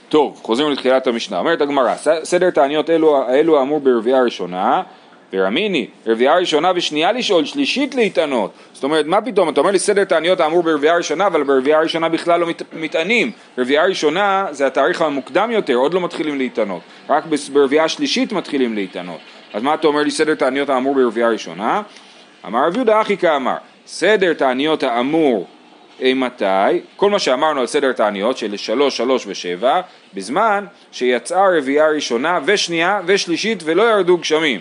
טוב, 0.08 0.40
חוזרים 0.42 0.70
לתחילת 0.70 1.06
המשנה, 1.06 1.38
אומרת 1.38 1.60
הגמרא, 1.60 1.94
סדר 2.22 2.50
תעניות 2.50 2.90
אלו, 2.90 3.28
אלו 3.28 3.58
האמור 3.58 3.80
ברביעה 3.80 4.20
הראשונה 4.20 4.82
ורמיני, 5.32 5.86
רביעה 6.06 6.38
ראשונה 6.38 6.72
ושנייה 6.74 7.12
לשאול, 7.12 7.44
שלישית 7.44 7.94
להתענות. 7.94 8.50
זאת 8.72 8.84
אומרת, 8.84 9.06
מה 9.06 9.20
פתאום, 9.20 9.48
אתה 9.48 9.60
אומר 9.60 9.70
לי 9.70 9.78
סדר 9.78 10.04
תעניות 10.04 10.40
האמור 10.40 10.62
ברביעה 10.62 10.96
ראשונה, 10.96 11.26
אבל 11.26 11.42
ברביעה 11.42 11.80
ראשונה 11.80 12.08
בכלל 12.08 12.40
לא 12.40 12.46
מת, 12.46 12.62
מתענים. 12.72 13.30
רביעה 13.58 13.86
ראשונה 13.86 14.46
זה 14.50 14.66
התאריך 14.66 15.02
המוקדם 15.02 15.50
יותר, 15.50 15.74
עוד 15.74 15.94
לא 15.94 16.00
מתחילים 16.00 16.38
להתענות. 16.38 16.82
רק 17.08 17.24
ברביעה 17.52 17.88
שלישית 17.88 18.32
מתחילים 18.32 18.74
להתענות. 18.74 19.18
אז 19.54 19.62
מה 19.62 19.74
אתה 19.74 19.86
אומר 19.86 20.02
לי 20.02 20.10
סדר 20.10 20.34
תעניות 20.34 20.68
האמור 20.68 20.94
ברביעה 20.94 21.30
ראשונה? 21.30 21.82
אמר 22.46 22.66
רב 22.66 22.76
יהודה 22.76 23.00
אחי 23.00 23.16
כאמר, 23.16 23.56
סדר 23.86 24.32
תעניות 24.32 24.82
האמור 24.82 25.46
אימתי? 26.00 26.44
כל 26.96 27.10
מה 27.10 27.18
שאמרנו 27.18 27.60
על 27.60 27.66
סדר 27.66 27.92
תעניות 27.92 28.38
של 28.38 28.56
שלוש, 28.56 28.96
שלוש 28.96 29.24
ושבע, 29.26 29.80
בזמן 30.14 30.64
שיצאה 30.92 31.58
רביעייה 31.58 31.88
ראשונה 31.88 32.38
ושנייה 32.44 33.00
ושלישית 33.06 33.62
ולא 33.64 33.82
ירדו 33.82 34.16
גשמים. 34.16 34.60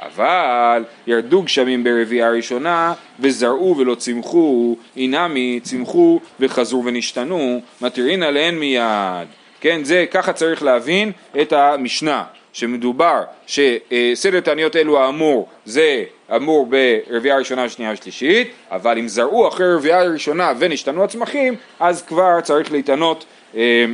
אבל 0.00 0.84
ירדו 1.06 1.42
גשמים 1.42 1.84
ברביעייה 1.84 2.30
ראשונה 2.30 2.94
וזרעו 3.20 3.76
ולא 3.78 3.94
צמחו, 3.94 4.76
אינמי 4.96 5.60
צמחו 5.62 6.20
וחזרו 6.40 6.84
ונשתנו, 6.84 7.60
מתירין 7.80 8.22
עליהן 8.22 8.54
מיד. 8.54 9.28
כן, 9.60 9.84
זה, 9.84 10.04
ככה 10.10 10.32
צריך 10.32 10.62
להבין 10.62 11.12
את 11.40 11.52
המשנה. 11.52 12.24
שמדובר 12.52 13.22
שסדר 13.46 14.40
תעניות 14.40 14.76
אלו 14.76 15.00
האמור 15.00 15.48
זה 15.64 16.04
אמור 16.36 16.66
ברביעייה 16.66 17.38
ראשונה, 17.38 17.68
שנייה 17.68 17.92
ושלישית, 17.92 18.50
אבל 18.70 18.98
אם 18.98 19.08
זרעו 19.08 19.48
אחרי 19.48 19.74
רביעייה 19.74 20.02
ראשונה 20.02 20.52
ונשתנו 20.58 21.04
הצמחים, 21.04 21.54
אז 21.80 22.02
כבר 22.02 22.40
צריך 22.40 22.72
להתענות 22.72 23.24
אה, 23.56 23.84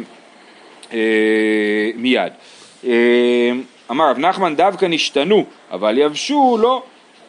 אה, 0.93 1.91
מיד. 1.97 2.33
אה, 2.87 3.53
אמר 3.91 4.11
רב 4.11 4.19
נחמן 4.19 4.57
דווקא 4.57 4.87
נשתנו, 4.87 5.45
אבל 5.71 5.99
יבשו 5.99 6.59
לא. 6.61 6.83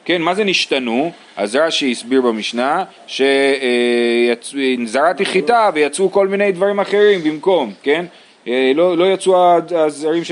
כן, 0.05 0.21
מה 0.21 0.36
זה 0.36 0.43
נשתנו? 0.43 1.12
אז 1.36 1.55
רש"י 1.55 1.91
הסביר 1.91 2.21
במשנה 2.21 2.83
שזרעתי 3.07 3.25
חיטה 5.25 5.69
ויצאו 5.74 6.12
כל 6.12 6.27
מיני 6.27 6.51
דברים 6.51 6.79
אחרים 6.79 7.24
במקום, 7.24 7.74
כן? 7.83 8.05
אה, 8.48 8.72
לא, 8.75 8.98
לא 8.98 9.13
יצאו 9.13 9.36
הזרים 9.75 10.24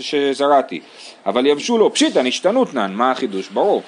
שזרעתי, 0.00 0.80
אבל 1.26 1.46
יבשו 1.46 1.78
לו, 1.78 1.94
פשיטא 1.94 2.18
נשתנותנן, 2.18 2.92
מה 2.94 3.10
החידוש? 3.10 3.48
ברור, 3.48 3.82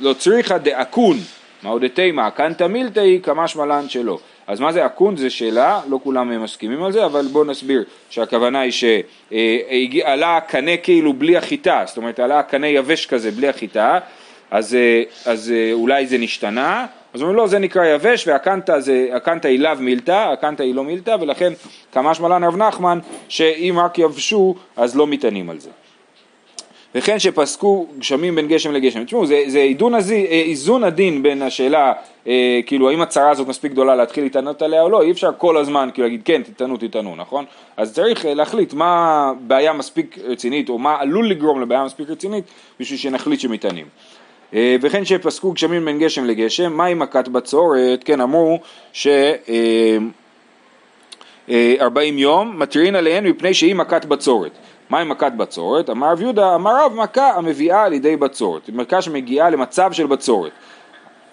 לא 0.00 0.12
צריכה 0.12 0.58
דאקון, 0.58 1.16
מהו 1.62 1.78
דתימה, 1.78 2.30
קנתא 2.30 2.64
מילתאי 2.64 3.20
כמשמע 3.22 3.66
לן 3.66 3.88
שלא. 3.88 4.18
אז 4.46 4.60
מה 4.60 4.72
זה 4.72 4.86
אקון? 4.86 5.16
זה 5.16 5.30
שאלה, 5.30 5.80
לא 5.88 6.00
כולם 6.02 6.42
מסכימים 6.42 6.82
על 6.82 6.92
זה, 6.92 7.04
אבל 7.04 7.26
בואו 7.26 7.44
נסביר 7.44 7.84
שהכוונה 8.10 8.60
היא 8.60 8.72
שעלה 8.72 10.36
הקנה 10.36 10.76
כאילו 10.76 11.12
בלי 11.12 11.36
החיטה, 11.36 11.82
זאת 11.86 11.96
אומרת 11.96 12.20
עלה 12.20 12.38
הקנה 12.38 12.66
יבש 12.66 13.06
כזה 13.06 13.30
בלי 13.30 13.48
החיטה, 13.48 13.98
אז, 14.50 14.74
אה, 14.74 15.02
אז 15.32 15.52
אה, 15.56 15.72
אולי 15.72 16.06
זה 16.06 16.18
נשתנה, 16.18 16.86
אז 17.16 17.22
אומרים 17.22 17.36
לא 17.36 17.46
זה 17.46 17.58
נקרא 17.58 17.84
יבש 17.84 18.28
והקנטה 18.28 18.80
זה, 18.80 19.08
הקנטה 19.12 19.48
היא 19.48 19.60
לאו 19.60 19.72
מילתא, 19.78 20.32
הקנטה 20.32 20.62
היא 20.62 20.74
לא 20.74 20.84
מילתא 20.84 21.16
ולכן 21.20 21.52
כמש 21.92 22.20
מלן 22.20 22.44
רב 22.44 22.56
נחמן 22.56 22.98
שאם 23.28 23.76
רק 23.78 23.98
יבשו 23.98 24.54
אז 24.76 24.96
לא 24.96 25.06
מתענים 25.06 25.50
על 25.50 25.60
זה. 25.60 25.70
וכן 26.94 27.18
שפסקו 27.18 27.86
גשמים 27.98 28.34
בין 28.34 28.48
גשם 28.48 28.72
לגשם. 28.72 29.04
תשמעו, 29.04 29.26
זה, 29.26 29.42
זה 29.46 29.58
אידון 29.58 29.94
הזי, 29.94 30.26
אה, 30.26 30.42
איזון 30.46 30.84
הדין 30.84 31.22
בין 31.22 31.42
השאלה, 31.42 31.92
אה, 32.26 32.60
כאילו 32.66 32.90
האם 32.90 33.00
הצרה 33.00 33.30
הזאת 33.30 33.48
מספיק 33.48 33.72
גדולה 33.72 33.94
להתחיל 33.94 34.24
להתענות 34.24 34.62
עליה 34.62 34.82
או 34.82 34.88
לא, 34.88 35.02
אי 35.02 35.10
אפשר 35.10 35.30
כל 35.38 35.56
הזמן 35.56 35.88
כאילו 35.94 36.06
להגיד 36.06 36.22
כן 36.24 36.42
תטענו 36.42 36.76
תטענו, 36.76 37.16
נכון? 37.16 37.44
אז 37.76 37.94
צריך 37.94 38.26
אה, 38.26 38.34
להחליט 38.34 38.74
מה 38.74 39.32
בעיה 39.40 39.72
מספיק 39.72 40.18
רצינית 40.24 40.68
או 40.68 40.78
מה 40.78 40.96
עלול 41.00 41.28
לגרום 41.28 41.60
לבעיה 41.60 41.84
מספיק 41.84 42.10
רצינית 42.10 42.44
בשביל 42.80 42.98
שנחליט 42.98 43.40
שמתענים. 43.40 43.86
אה, 44.54 44.76
וכן 44.80 45.04
שפסקו 45.04 45.52
גשמים 45.52 45.84
בין 45.84 45.98
גשם 45.98 46.24
לגשם, 46.24 46.72
מהי 46.72 46.94
מכת 46.94 47.28
בצורת? 47.28 48.04
כן, 48.04 48.20
אמרו 48.20 48.60
ש... 48.92 49.06
40 51.80 52.14
אה, 52.14 52.20
יום, 52.20 52.58
מתירין 52.58 52.96
עליהן 52.96 53.26
מפני 53.26 53.54
שהיא 53.54 53.74
מכת 53.74 54.04
בצורת. 54.04 54.52
מהי 54.90 55.04
מכת 55.04 55.32
בצורת? 55.32 55.90
אמר 55.90 56.12
רב 56.12 56.20
יהודה, 56.20 56.54
אמר 56.54 56.84
רב 56.84 56.92
מכה 56.94 57.30
המביאה 57.34 57.88
לידי 57.88 58.16
בצורת. 58.16 58.68
מכה 58.68 59.02
שמגיעה 59.02 59.50
למצב 59.50 59.92
של 59.92 60.06
בצורת. 60.06 60.52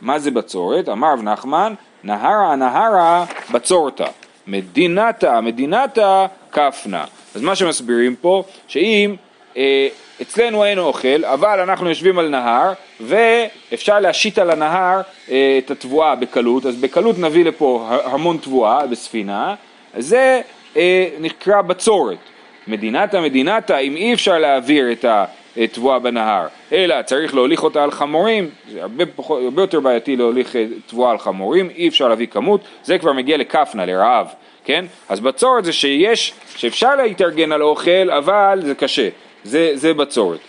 מה 0.01 0.19
זה 0.19 0.31
בצורת? 0.31 0.89
אמר 0.89 1.13
רב 1.13 1.21
נחמן, 1.21 1.73
נהרה 2.03 2.55
נהרה 2.55 3.25
בצורתה. 3.51 4.05
מדינתה 4.47 5.41
מדינתה 5.41 6.25
כפנה. 6.51 7.05
אז 7.35 7.41
מה 7.41 7.55
שמסבירים 7.55 8.15
פה, 8.15 8.43
שאם 8.67 9.15
אה, 9.57 9.87
אצלנו 10.21 10.65
אין 10.65 10.79
אוכל, 10.79 11.25
אבל 11.25 11.59
אנחנו 11.59 11.89
יושבים 11.89 12.19
על 12.19 12.29
נהר, 12.29 12.73
ואפשר 13.01 13.99
להשית 13.99 14.37
על 14.37 14.49
הנהר 14.49 15.01
אה, 15.31 15.59
את 15.65 15.71
התבואה 15.71 16.15
בקלות, 16.15 16.65
אז 16.65 16.75
בקלות 16.75 17.19
נביא 17.19 17.45
לפה 17.45 17.87
המון 18.03 18.37
תבואה 18.37 18.87
בספינה, 18.87 19.55
זה 19.97 20.41
אה, 20.77 21.09
נקרא 21.19 21.61
בצורת. 21.61 22.17
מדינתה 22.67 23.21
מדינתה, 23.21 23.77
אם 23.77 23.95
אי 23.95 24.13
אפשר 24.13 24.37
להעביר 24.37 24.91
את 24.91 25.05
התבואה 25.57 25.99
בנהר, 25.99 26.47
אלא 26.71 27.01
צריך 27.01 27.35
להוליך 27.35 27.63
אותה 27.63 27.83
על 27.83 27.91
חמורים, 27.91 28.49
זה 28.71 28.81
הרבה, 28.81 29.05
פחות, 29.05 29.43
הרבה 29.43 29.61
יותר 29.61 29.79
בעייתי 29.79 30.15
להוליך 30.15 30.55
אה, 30.55 30.65
תבואה 30.87 31.11
על 31.11 31.17
חמורים, 31.17 31.69
אי 31.75 31.87
אפשר 31.87 32.07
להביא 32.07 32.27
כמות, 32.27 32.61
זה 32.83 32.97
כבר 32.97 33.13
מגיע 33.13 33.37
לכפנה, 33.37 33.85
לרעב, 33.85 34.27
כן? 34.65 34.85
אז 35.09 35.19
בצורת 35.19 35.65
זה 35.65 35.73
שיש, 35.73 36.33
שאפשר 36.55 36.95
להתארגן 36.95 37.51
על 37.51 37.61
אוכל, 37.61 38.11
אבל 38.11 38.59
זה 38.61 38.75
קשה. 38.75 39.09
זה, 39.43 39.71
זה 39.73 39.93
בצורת. 39.93 40.39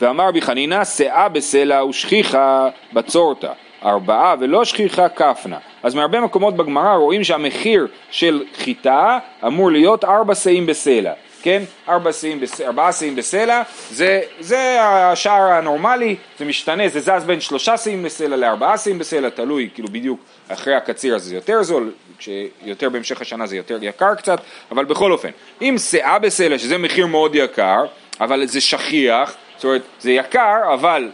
ואמר 0.00 0.28
רבי 0.28 0.40
חנינא, 0.42 0.84
שאה 0.84 1.28
בסלע 1.28 1.84
ושכיחה 1.84 2.68
בצורתא, 2.92 3.52
ארבעה 3.84 4.34
ולא 4.40 4.64
שכיחה 4.64 5.08
כפנה. 5.08 5.58
אז 5.82 5.94
מהרבה 5.94 6.20
מקומות 6.20 6.56
בגמרא 6.56 6.96
רואים 6.96 7.24
שהמחיר 7.24 7.86
של 8.10 8.44
חיטה 8.54 9.18
אמור 9.46 9.70
להיות 9.70 10.04
ארבע 10.04 10.34
שאים 10.34 10.66
בסלע. 10.66 11.12
כן? 11.42 11.62
ארבע 11.88 12.12
שאים, 12.12 12.40
ארבעה 12.66 12.92
שאים 12.92 13.16
בסלע, 13.16 13.62
זה, 13.90 14.20
זה 14.40 14.76
השער 14.82 15.52
הנורמלי, 15.52 16.16
זה 16.38 16.44
משתנה, 16.44 16.88
זה 16.88 17.00
זז 17.00 17.24
בין 17.26 17.40
שלושה 17.40 17.76
שאים 17.76 18.02
בסלע 18.02 18.36
לארבעה 18.36 18.78
שאים 18.78 18.98
בסלע, 18.98 19.28
תלוי, 19.28 19.68
כאילו 19.74 19.88
בדיוק 19.88 20.20
אחרי 20.48 20.74
הקציר 20.74 21.14
הזה 21.14 21.28
זה 21.28 21.34
יותר 21.34 21.62
זול, 21.62 21.92
כשיותר 22.18 22.88
בהמשך 22.88 23.20
השנה 23.20 23.46
זה 23.46 23.56
יותר 23.56 23.78
יקר 23.82 24.14
קצת, 24.14 24.40
אבל 24.70 24.84
בכל 24.84 25.12
אופן, 25.12 25.30
אם 25.62 25.76
שאה 25.90 26.18
בסלע, 26.18 26.58
שזה 26.58 26.78
מחיר 26.78 27.06
מאוד 27.06 27.34
יקר, 27.34 27.84
אבל 28.20 28.46
זה 28.46 28.60
שכיח, 28.60 29.34
זאת 29.56 29.64
אומרת, 29.64 29.82
זה 30.00 30.10
יקר, 30.10 30.74
אבל 30.74 31.10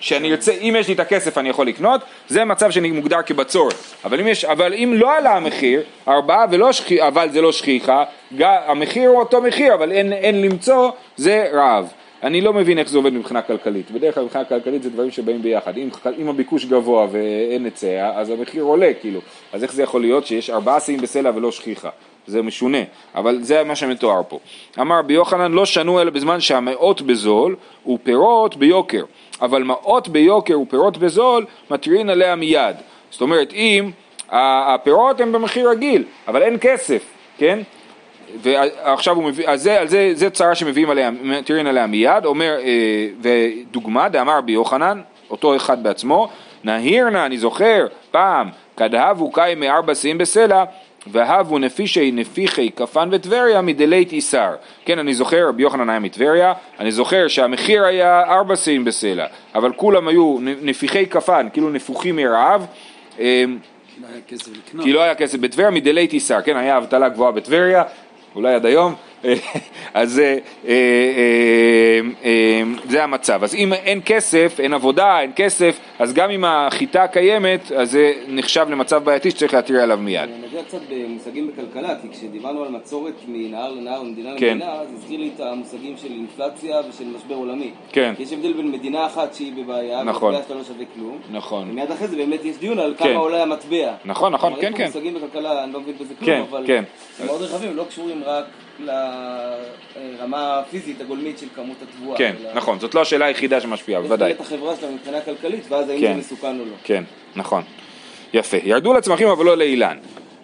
שאני 0.00 0.30
ארצה, 0.30 0.52
אם 0.52 0.76
יש 0.78 0.88
לי 0.88 0.94
את 0.94 1.00
הכסף 1.00 1.38
אני 1.38 1.48
יכול 1.48 1.66
לקנות, 1.66 2.00
זה 2.28 2.44
מצב 2.44 2.70
שאני 2.70 2.90
מוגדר 2.90 3.22
כבצורת. 3.26 3.74
אבל 4.04 4.20
אם, 4.20 4.26
יש, 4.26 4.44
אבל 4.44 4.74
אם 4.74 4.92
לא 4.96 5.16
עלה 5.16 5.36
המחיר, 5.36 5.82
ארבעה 6.08 6.44
ולא 6.50 6.72
שכיח, 6.72 7.04
אבל 7.06 7.30
זה 7.30 7.40
לא 7.40 7.52
שכיחה, 7.52 8.04
המחיר 8.40 9.10
הוא 9.10 9.18
אותו 9.18 9.42
מחיר, 9.42 9.74
אבל 9.74 9.92
אין, 9.92 10.12
אין 10.12 10.42
למצוא, 10.42 10.90
זה 11.16 11.48
רעב. 11.52 11.92
אני 12.22 12.40
לא 12.40 12.52
מבין 12.52 12.78
איך 12.78 12.88
זה 12.88 12.98
עובד 12.98 13.12
מבחינה 13.12 13.42
כלכלית. 13.42 13.90
בדרך 13.90 14.14
כלל 14.14 14.24
מבחינה 14.24 14.44
כלכלית 14.44 14.82
זה 14.82 14.90
דברים 14.90 15.10
שבאים 15.10 15.42
ביחד. 15.42 15.76
אם, 15.76 15.88
אם 16.18 16.28
הביקוש 16.28 16.64
גבוה 16.64 17.06
ואין 17.10 17.64
היצע, 17.64 18.10
אז 18.14 18.30
המחיר 18.30 18.62
עולה, 18.62 18.92
כאילו. 19.00 19.20
אז 19.52 19.62
איך 19.62 19.72
זה 19.72 19.82
יכול 19.82 20.00
להיות 20.00 20.26
שיש 20.26 20.50
ארבעה 20.50 20.80
שיאים 20.80 21.00
בסלע 21.00 21.30
ולא 21.34 21.52
שכיחה? 21.52 21.88
זה 22.26 22.42
משונה, 22.42 22.78
אבל 23.14 23.38
זה 23.42 23.64
מה 23.64 23.76
שמתואר 23.76 24.22
פה. 24.28 24.38
אמר 24.80 24.98
רבי 24.98 25.14
יוחנן 25.14 25.52
לא 25.52 25.66
שנו 25.66 26.00
אלא 26.00 26.10
בזמן 26.10 26.40
שהמאות 26.40 27.02
בזול 27.02 27.56
ופירות 27.86 28.56
ביוקר, 28.56 29.02
אבל 29.42 29.62
מעות 29.62 30.08
ביוקר 30.08 30.60
ופירות 30.60 30.98
בזול 30.98 31.46
מתירין 31.70 32.10
עליה 32.10 32.36
מיד. 32.36 32.76
זאת 33.10 33.20
אומרת, 33.20 33.52
אם 33.52 33.90
הפירות 34.30 35.20
הם 35.20 35.32
במחיר 35.32 35.70
רגיל, 35.70 36.04
אבל 36.28 36.42
אין 36.42 36.56
כסף, 36.60 37.02
כן? 37.38 37.58
ועכשיו 38.42 39.16
הוא 39.16 39.24
מביא, 39.24 39.48
אז 39.48 39.62
זה, 39.62 39.78
זה, 39.84 40.10
זה 40.14 40.30
צרה 40.30 40.54
שמביאים 40.54 40.90
עליה, 40.90 41.10
מתירין 41.10 41.66
עליה 41.66 41.86
מיד, 41.86 42.24
אומר, 42.24 42.56
אה, 42.62 43.08
ודוגמה, 43.20 44.08
דאמר 44.08 44.38
רבי 44.38 44.52
יוחנן, 44.52 45.00
אותו 45.30 45.56
אחד 45.56 45.82
בעצמו, 45.82 46.28
נהירנה, 46.64 47.26
אני 47.26 47.38
זוכר, 47.38 47.86
פעם, 48.10 48.48
כדהבו 48.76 49.30
קאי 49.30 49.54
מארבע 49.54 49.94
שיאים 49.94 50.18
בסלע, 50.18 50.64
והבו 51.12 51.58
נפישי 51.58 52.10
נפיחי 52.12 52.70
כפן 52.70 53.08
וטבריה 53.12 53.62
מדלית 53.62 54.12
איסר. 54.12 54.54
כן, 54.84 54.98
אני 54.98 55.14
זוכר, 55.14 55.48
רבי 55.48 55.62
יוחנן 55.62 55.90
היה 55.90 55.98
מטבריה, 55.98 56.52
אני 56.80 56.92
זוכר 56.92 57.28
שהמחיר 57.28 57.84
היה 57.84 58.22
ארבע 58.22 58.56
שיאים 58.56 58.84
בסלע, 58.84 59.26
אבל 59.54 59.72
כולם 59.72 60.08
היו 60.08 60.38
נפיחי 60.40 61.06
כפן, 61.06 61.48
כאילו 61.52 61.70
נפוחים 61.70 62.16
מרעב. 62.16 62.66
אמ, 63.18 63.58
כי 64.82 64.92
לא 64.92 65.02
היה 65.02 65.14
כסף 65.14 65.38
בטבריה, 65.38 65.70
מדלית 65.70 66.12
איסר, 66.12 66.42
כן, 66.42 66.56
היה 66.56 66.78
אבטלה 66.78 67.08
גבוהה 67.08 67.32
בטבריה, 67.32 67.82
אולי 68.34 68.54
עד 68.54 68.66
היום, 68.66 68.94
אז 69.94 70.18
אה, 70.18 70.38
אה, 70.68 70.74
אה, 72.24 72.62
זה 72.88 73.04
המצב. 73.04 73.44
אז 73.44 73.54
אם 73.54 73.72
אין 73.72 74.00
כסף, 74.04 74.60
אין 74.60 74.74
עבודה, 74.74 75.20
אין 75.20 75.30
כסף, 75.36 75.80
אז 75.98 76.12
גם 76.12 76.30
אם 76.30 76.44
החיטה 76.44 77.06
קיימת, 77.06 77.72
אז 77.72 77.90
זה 77.90 78.12
נחשב 78.28 78.66
למצב 78.70 79.04
בעייתי 79.04 79.30
שצריך 79.30 79.54
להתריע 79.54 79.82
עליו 79.82 79.98
מיד. 79.98 80.20
אני 80.20 80.46
נגיע 80.46 80.62
קצת 80.62 80.78
במושגים 80.90 81.50
בכלכלה, 81.50 81.94
כי 82.02 82.08
כשדיברנו 82.08 82.64
על 82.64 82.68
מצורת 82.70 83.14
מנהר 83.28 83.72
לנהר 83.72 84.00
ומדינה 84.00 84.30
כן. 84.38 84.46
למדינה, 84.46 84.72
אז 84.72 84.88
הזכיר 84.94 85.20
לי 85.20 85.30
את 85.34 85.40
המושגים 85.40 85.96
של 85.96 86.12
אינפלציה 86.12 86.80
ושל 86.88 87.04
משבר 87.16 87.34
עולמי. 87.34 87.70
כן. 87.92 88.14
יש 88.18 88.32
הבדל 88.32 88.52
בין 88.52 88.70
מדינה 88.70 89.06
אחת 89.06 89.34
שהיא 89.34 89.52
בבעיה, 89.56 90.02
נכון. 90.02 90.34
ומטבע 90.34 90.48
שלה 90.48 90.56
לא 90.56 90.64
שווה 90.64 90.84
כלום. 90.94 91.18
נכון. 91.30 91.70
ומיד 91.70 91.90
אחרי 91.90 92.08
זה 92.08 92.16
באמת 92.16 92.44
יש 92.44 92.56
דיון 92.56 92.78
על 92.78 92.94
כמה 92.98 93.08
כן. 93.08 93.14
עולה 93.14 93.42
המטבע. 93.42 93.92
נכון, 94.04 94.32
נכון, 94.32 94.52
כן, 94.60 94.72
כן. 94.76 94.86
מושגים 94.86 95.14
בכלכלה, 95.14 95.64
אני 95.64 95.72
לא 95.72 95.80
מבין 95.80 95.94
בזה 96.00 96.14
כלום, 96.14 96.26
כן, 96.26 96.42
אבל 96.50 96.64
כן. 96.66 96.84
הם 97.20 97.26
מאוד 97.26 97.42
רחבים, 97.42 97.76
לא 97.76 97.84
קשורים 97.88 98.22
רק 98.24 98.44
לרמה 98.78 100.58
הפיזית 100.58 101.00
הגולמית 101.00 101.38
של 101.38 101.46
כמות 101.54 101.76
התבואה. 101.82 102.18
כן, 102.18 102.34
אלא... 102.40 102.54
נכון, 102.54 102.78
זאת 102.78 102.94
לא 102.94 103.00
השאלה 103.00 103.26
היחידה 103.26 103.60
שמשפיעה, 103.60 104.00
בוודאי. 104.00 104.32
את 104.32 104.40
החברה 104.40 104.76
שלה 104.76 104.90
מבחינה 104.90 105.20
כלכלית, 105.20 105.64
ואז 105.68 105.88
האם 105.88 106.00
כן. 106.00 106.12
זה 106.12 106.18
מסוכן 106.18 106.60
או 106.60 106.64
לא. 106.64 106.74
כן, 106.84 107.04
נכון. 107.36 107.62
יפה. 108.34 108.56
ירדו 108.64 108.94
לצמחים 108.94 109.28
אבל 109.28 109.44
לא 109.44 109.56
לאילן. 109.56 109.96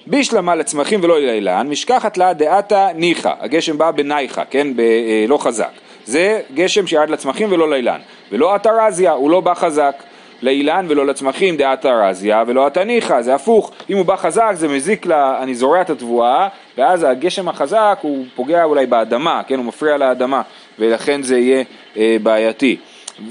בישלמה 0.06 0.54
לצמחים 0.54 1.00
ולא 1.04 1.20
לאילן, 1.20 1.68
משכחת 1.68 2.18
לה 2.18 2.32
דעתה 2.32 2.88
ניחא, 2.94 3.32
הגשם 3.40 3.78
בא 3.78 3.90
בנייחא, 3.90 4.42
כן, 4.50 4.76
ב, 4.76 4.80
אה, 4.80 5.24
לא 5.28 5.38
חזק. 5.38 5.70
זה 6.04 6.40
גשם 6.54 6.86
שירד 6.86 7.10
לצמחים 7.10 7.52
ולא 7.52 7.70
לאילן. 7.70 8.00
ולא 8.32 8.56
אתרזיה, 8.56 9.12
הוא 9.12 9.30
לא 9.30 9.40
בא 9.40 9.54
חזק. 9.54 10.02
לאילן 10.42 10.86
ולא 10.88 11.06
לצמחים 11.06 11.56
דעת 11.56 11.86
ארזיה 11.86 12.44
ולא 12.46 12.66
התניחא, 12.66 13.22
זה 13.22 13.34
הפוך, 13.34 13.72
אם 13.90 13.96
הוא 13.96 14.06
בא 14.06 14.16
חזק 14.16 14.52
זה 14.54 14.68
מזיק 14.68 15.06
לה, 15.06 15.42
אני 15.42 15.54
זורע 15.54 15.80
את 15.80 15.90
התבואה 15.90 16.48
ואז 16.78 17.02
הגשם 17.02 17.48
החזק 17.48 17.98
הוא 18.02 18.24
פוגע 18.34 18.64
אולי 18.64 18.86
באדמה, 18.86 19.42
כן, 19.46 19.56
הוא 19.56 19.64
מפריע 19.64 19.96
לאדמה 19.96 20.42
ולכן 20.78 21.22
זה 21.22 21.38
יהיה 21.38 21.64
אה, 21.96 22.16
בעייתי. 22.22 22.76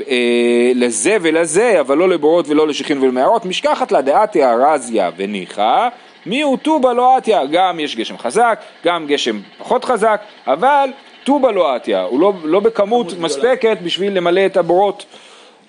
אה, 0.10 0.72
לזה 0.76 1.18
ולזה, 1.22 1.80
אבל 1.80 1.98
לא 1.98 2.10
לבורות 2.10 2.50
ולא 2.50 2.68
לשכין 2.68 3.04
ולמערות, 3.04 3.46
משכחת 3.46 3.92
לה 3.92 4.02
דעתי 4.02 4.44
ארזיה 4.44 5.12
וניחא, 5.18 5.88
מי 6.26 6.42
הוא 6.42 6.58
טובה 6.58 6.94
לא 6.94 7.18
עטיה, 7.18 7.46
גם 7.46 7.80
יש 7.80 7.96
גשם 7.96 8.18
חזק, 8.18 8.60
גם 8.86 9.08
גשם 9.08 9.40
פחות 9.58 9.86
חזק, 9.86 10.22
אבל 10.48 10.90
טובה 11.24 11.52
לא 11.52 11.76
עטיה, 11.76 12.02
הוא 12.02 12.20
לא, 12.20 12.34
לא 12.44 12.60
בכמות 12.60 13.20
מספקת 13.20 13.78
בשביל 13.84 14.18
למלא 14.18 14.46
את 14.46 14.58
הבורות. 14.58 15.06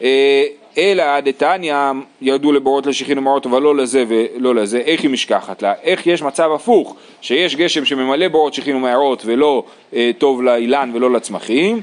אה, 0.02 0.45
אלא 0.79 1.21
דתניא 1.21 1.76
ירדו 2.21 2.52
לבורות 2.52 2.87
לשיחין 2.87 3.19
ומעות 3.19 3.47
אבל 3.47 3.62
לא 3.62 3.76
לזה 3.76 4.05
ולא 4.09 4.55
לזה, 4.55 4.79
איך 4.79 5.02
היא 5.02 5.11
משכחת 5.11 5.62
לה? 5.62 5.75
איך 5.83 6.07
יש 6.07 6.23
מצב 6.23 6.52
הפוך, 6.52 6.97
שיש 7.21 7.57
גשם 7.57 7.85
שממלא 7.85 8.29
בורות 8.29 8.55
שיחין 8.55 8.76
ומערות 8.76 9.23
ולא 9.26 9.64
אה, 9.95 10.11
טוב 10.19 10.43
לאילן 10.43 10.91
ולא 10.95 11.11
לצמחים? 11.11 11.81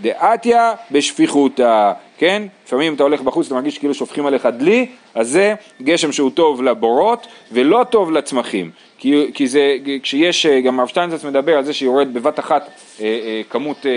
דעתיה 0.00 0.72
בשפיכותה, 0.90 1.92
כן? 2.18 2.42
לפעמים 2.66 2.94
אתה 2.94 3.02
הולך 3.02 3.20
בחוץ, 3.20 3.46
אתה 3.46 3.54
מרגיש 3.54 3.78
כאילו 3.78 3.94
שופכים 3.94 4.26
עליך 4.26 4.46
דלי, 4.46 4.86
אז 5.14 5.28
זה 5.28 5.54
גשם 5.82 6.12
שהוא 6.12 6.30
טוב 6.30 6.62
לבורות 6.62 7.26
ולא 7.52 7.84
טוב 7.90 8.12
לצמחים. 8.12 8.70
כי, 8.98 9.30
כי 9.34 9.46
זה, 9.46 9.76
כשיש, 10.02 10.46
אה, 10.46 10.60
גם 10.60 10.80
הרב 10.80 10.88
שטיינזרץ 10.88 11.24
מדבר 11.24 11.56
על 11.56 11.64
זה 11.64 11.72
שיורד 11.72 12.14
בבת 12.14 12.38
אחת 12.38 12.70
אה, 13.00 13.06
אה, 13.06 13.40
כמות 13.50 13.86
אה, 13.86 13.90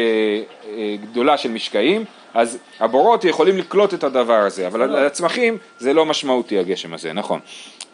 אה, 0.78 0.96
גדולה 1.02 1.38
של 1.38 1.52
משקעים, 1.52 2.06
אז 2.34 2.58
הבורות 2.80 3.26
יכולים 3.26 3.58
לקלוט 3.58 3.94
את 3.94 4.04
הדבר 4.04 4.40
הזה, 4.40 4.68
אבל 4.68 4.82
על 4.82 5.06
הצמחים 5.06 5.58
זה 5.80 5.94
לא 5.94 6.06
משמעותי 6.06 6.60
הגשם 6.60 6.94
הזה, 6.94 7.14
נכון. 7.14 7.40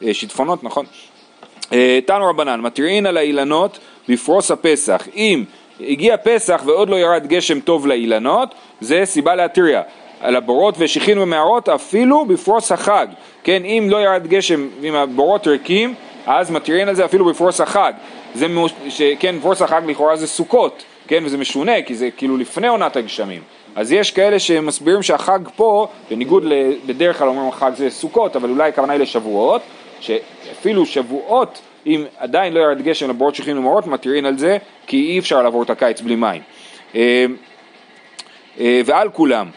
אה, 0.03 0.13
שיטפונות, 0.13 0.63
נכון. 0.63 0.85
אה, 1.73 1.99
תנו 2.05 2.29
רבנן, 2.29 2.61
מתירין 2.61 3.05
על 3.05 3.17
האילנות 3.17 3.79
בפרוס 4.09 4.51
הפסח. 4.51 5.07
אם 5.15 5.43
הגיע 5.79 6.17
פסח 6.17 6.61
ועוד 6.65 6.89
לא 6.89 6.95
ירד 6.95 7.27
גשם 7.27 7.59
טוב 7.59 7.87
לאילנות, 7.87 8.55
זה 8.81 9.01
סיבה 9.05 9.35
להתריע. 9.35 9.81
על 10.21 10.35
הבורות 10.35 10.75
ושיחין 10.77 11.17
ומערות 11.17 11.69
אפילו 11.69 12.25
בפרוס 12.25 12.71
החג. 12.71 13.07
כן, 13.43 13.65
אם 13.65 13.87
לא 13.89 13.97
ירד 13.97 14.27
גשם 14.27 14.67
ואם 14.81 14.95
הבורות 14.95 15.47
ריקים, 15.47 15.93
אז 16.25 16.51
מתירין 16.51 16.89
על 16.89 16.95
זה 16.95 17.05
אפילו 17.05 17.25
בפרוס 17.25 17.61
החג. 17.61 17.93
זה, 18.35 18.47
מוש... 18.47 18.71
כן, 19.19 19.39
פרוס 19.39 19.61
החג 19.61 19.81
לכאורה 19.87 20.15
זה 20.15 20.27
סוכות, 20.27 20.83
כן, 21.07 21.23
וזה 21.25 21.37
משונה, 21.37 21.81
כי 21.81 21.95
זה 21.95 22.09
כאילו 22.17 22.37
לפני 22.37 22.67
עונת 22.67 22.95
הגשמים. 22.95 23.41
אז 23.77 23.91
יש 23.91 24.11
כאלה 24.11 24.39
שמסבירים 24.39 25.03
שהחג 25.03 25.39
פה, 25.55 25.87
בניגוד 26.09 26.43
בדרך 26.85 27.17
כלל 27.17 27.27
אומרים 27.27 27.49
החג 27.49 27.71
זה 27.75 27.89
סוכות, 27.89 28.35
אבל 28.35 28.49
אולי 28.49 28.69
הכוונה 28.69 28.93
היא 28.93 29.01
לשבועות, 29.01 29.61
שאפילו 29.99 30.85
שבועות, 30.85 31.61
אם 31.85 32.03
עדיין 32.17 32.53
לא 32.53 32.59
ירד 32.59 32.81
גשם 32.81 33.09
לבורות 33.09 33.35
שכנים 33.35 33.57
ומורות, 33.57 33.87
מתירין 33.87 34.25
על 34.25 34.37
זה, 34.37 34.57
כי 34.87 34.97
אי 34.97 35.19
אפשר 35.19 35.41
לעבור 35.41 35.63
את 35.63 35.69
הקיץ 35.69 36.01
בלי 36.01 36.15
מים. 36.15 36.41
אה, 36.95 37.25
אה, 38.59 38.81
ועל 38.85 39.09
כולם, 39.09 39.49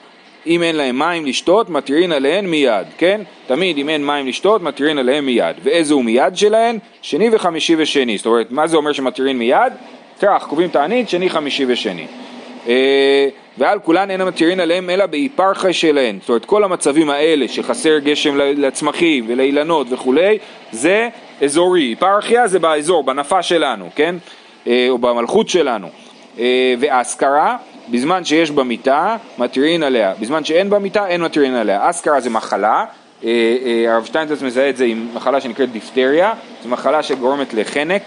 אם 0.47 0.63
אין 0.63 0.77
להם 0.77 0.99
מים 0.99 1.27
לשתות, 1.27 1.71
מתירין 1.71 2.13
עליהן 2.13 2.47
מיד, 2.47 2.87
כן? 2.99 3.21
תמיד 3.47 3.79
אם 3.79 3.89
אין 3.89 4.07
מים 4.07 4.27
לשתות, 4.27 4.63
מתירין 4.63 4.99
עליהן 4.99 5.25
מיד. 5.25 5.57
ואיזה 5.63 5.95
הוא 5.95 6.05
מיד 6.05 6.37
שלהן? 6.37 6.79
שני 7.03 7.29
וחמישי 7.33 7.75
ושני. 7.79 8.17
זאת 8.17 8.27
אומרת, 8.27 8.51
מה 8.51 8.67
זה 8.67 8.77
אומר 8.77 8.93
שמתירין 8.93 9.39
מיד? 9.39 9.73
טרח, 10.19 10.47
קובעים 10.47 10.71
תענית, 10.71 11.09
שני, 11.09 11.31
חמישי 11.31 11.65
ושני. 11.69 12.07
אה, 12.69 13.29
ועל 13.59 13.79
כולן 13.79 14.11
אין 14.11 14.21
המתירין 14.21 14.61
עליהם 14.61 14.91
אלא 14.91 15.07
באיפרחה 15.07 15.73
שלהן. 15.73 16.19
זאת 16.21 16.29
אומרת, 16.29 16.45
כל 16.45 16.65
המצבים 16.65 17.11
האלה 17.11 17.49
שחסר 17.49 17.99
גשם 17.99 18.37
לצמחים 18.37 19.25
ולאילנות 19.29 19.87
וכולי, 19.91 20.39
זה 20.73 21.09
אזורי. 21.43 21.91
איפרכיה 21.91 22.49
זה 22.49 22.59
באזור, 22.59 23.05
בנפה 23.05 23.43
שלנו, 23.43 23.89
כן? 23.95 24.17
אה, 24.67 24.87
או 24.89 24.99
במלכות 24.99 25.49
שלנו. 25.49 25.89
אה, 26.39 26.75
ואסכרה, 26.81 27.57
בזמן 27.89 28.25
שיש 28.25 28.51
במיטה, 28.51 29.17
מתירין 29.39 29.83
עליה. 29.83 30.13
בזמן 30.21 30.45
שאין 30.45 30.71
במיטה, 30.71 31.07
אין 31.07 31.21
מתירין 31.21 31.55
עליה. 31.55 31.91
אסכרה 31.91 32.21
זה 32.21 32.31
מחלה. 32.31 32.85
הרב 33.89 34.05
שטיינטס 34.05 34.43
מזהה 34.43 34.69
את 34.69 34.77
זה 34.77 34.85
עם 34.85 35.09
מחלה 35.15 35.41
שנקראת 35.41 35.73
דיפטריה, 35.73 36.33
זו 36.63 36.69
מחלה 36.69 37.03
שגורמת 37.03 37.55
לחנק. 37.55 38.03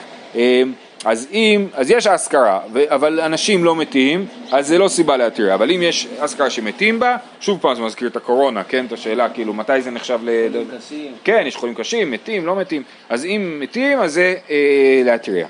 אז 1.06 1.28
אם, 1.32 1.68
אז 1.74 1.92
יש 1.92 2.08
אזכרה, 2.08 2.60
אבל 2.88 3.20
אנשים 3.20 3.63
לא 3.63 3.76
מתים, 3.76 4.26
אז 4.52 4.68
זה 4.68 4.78
לא 4.78 4.88
סיבה 4.88 5.18
להתיר, 5.18 5.54
אבל 5.54 5.72
אם 5.72 5.82
יש 5.82 6.08
אזכרה 6.20 6.50
שמתים 6.50 7.00
בה, 7.00 7.18
שוב 7.39 7.60
פעם 7.62 7.76
זה 7.76 7.82
מזכיר 7.82 8.08
את 8.08 8.16
הקורונה, 8.16 8.63
כן, 8.63 8.86
את 8.86 8.92
השאלה, 8.92 9.30
כאילו, 9.30 9.54
מתי 9.54 9.82
זה 9.82 9.92
נחשב 9.92 10.20
ל... 10.24 10.50
חולים 10.52 10.68
קשים. 10.78 11.12
כן, 11.24 11.44
יש 11.48 11.56
חולים 11.56 11.76
קשים, 11.76 12.12
מתים, 12.12 12.46
לא 12.46 12.56
מתים, 12.56 12.84
אז 13.10 13.26
אם 13.26 13.58
מתים, 13.60 14.00
אז 14.00 14.13
זה 14.13 14.36
אה, 14.50 15.02
להתריע. 15.06 15.48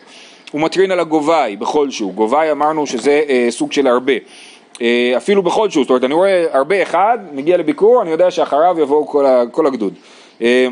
הוא 0.52 0.62
מטרין 0.62 0.92
על 0.92 1.00
הגובי, 1.00 1.56
בכל 1.60 1.90
שהוא, 1.90 2.14
גובי 2.14 2.52
אמרנו 2.52 2.88
שזה 2.88 3.22
אה, 3.30 3.48
סוג 3.50 3.72
של 3.72 3.88
הרבה. 3.88 4.14
אה, 4.82 5.14
אפילו 5.18 5.44
בכל 5.44 5.70
שהוא, 5.70 5.84
זאת 5.84 5.90
אומרת, 5.90 6.04
אני 6.04 6.14
רואה 6.14 6.46
הרבה 6.52 6.82
אחד, 6.84 7.18
מגיע 7.34 7.58
לביקור, 7.58 8.02
אני 8.02 8.12
יודע 8.12 8.32
שאחריו 8.32 8.76
יבואו 8.80 9.08
כל, 9.08 9.26
כל 9.52 9.68
הגדוד. 9.68 9.94
אה, 10.42 10.68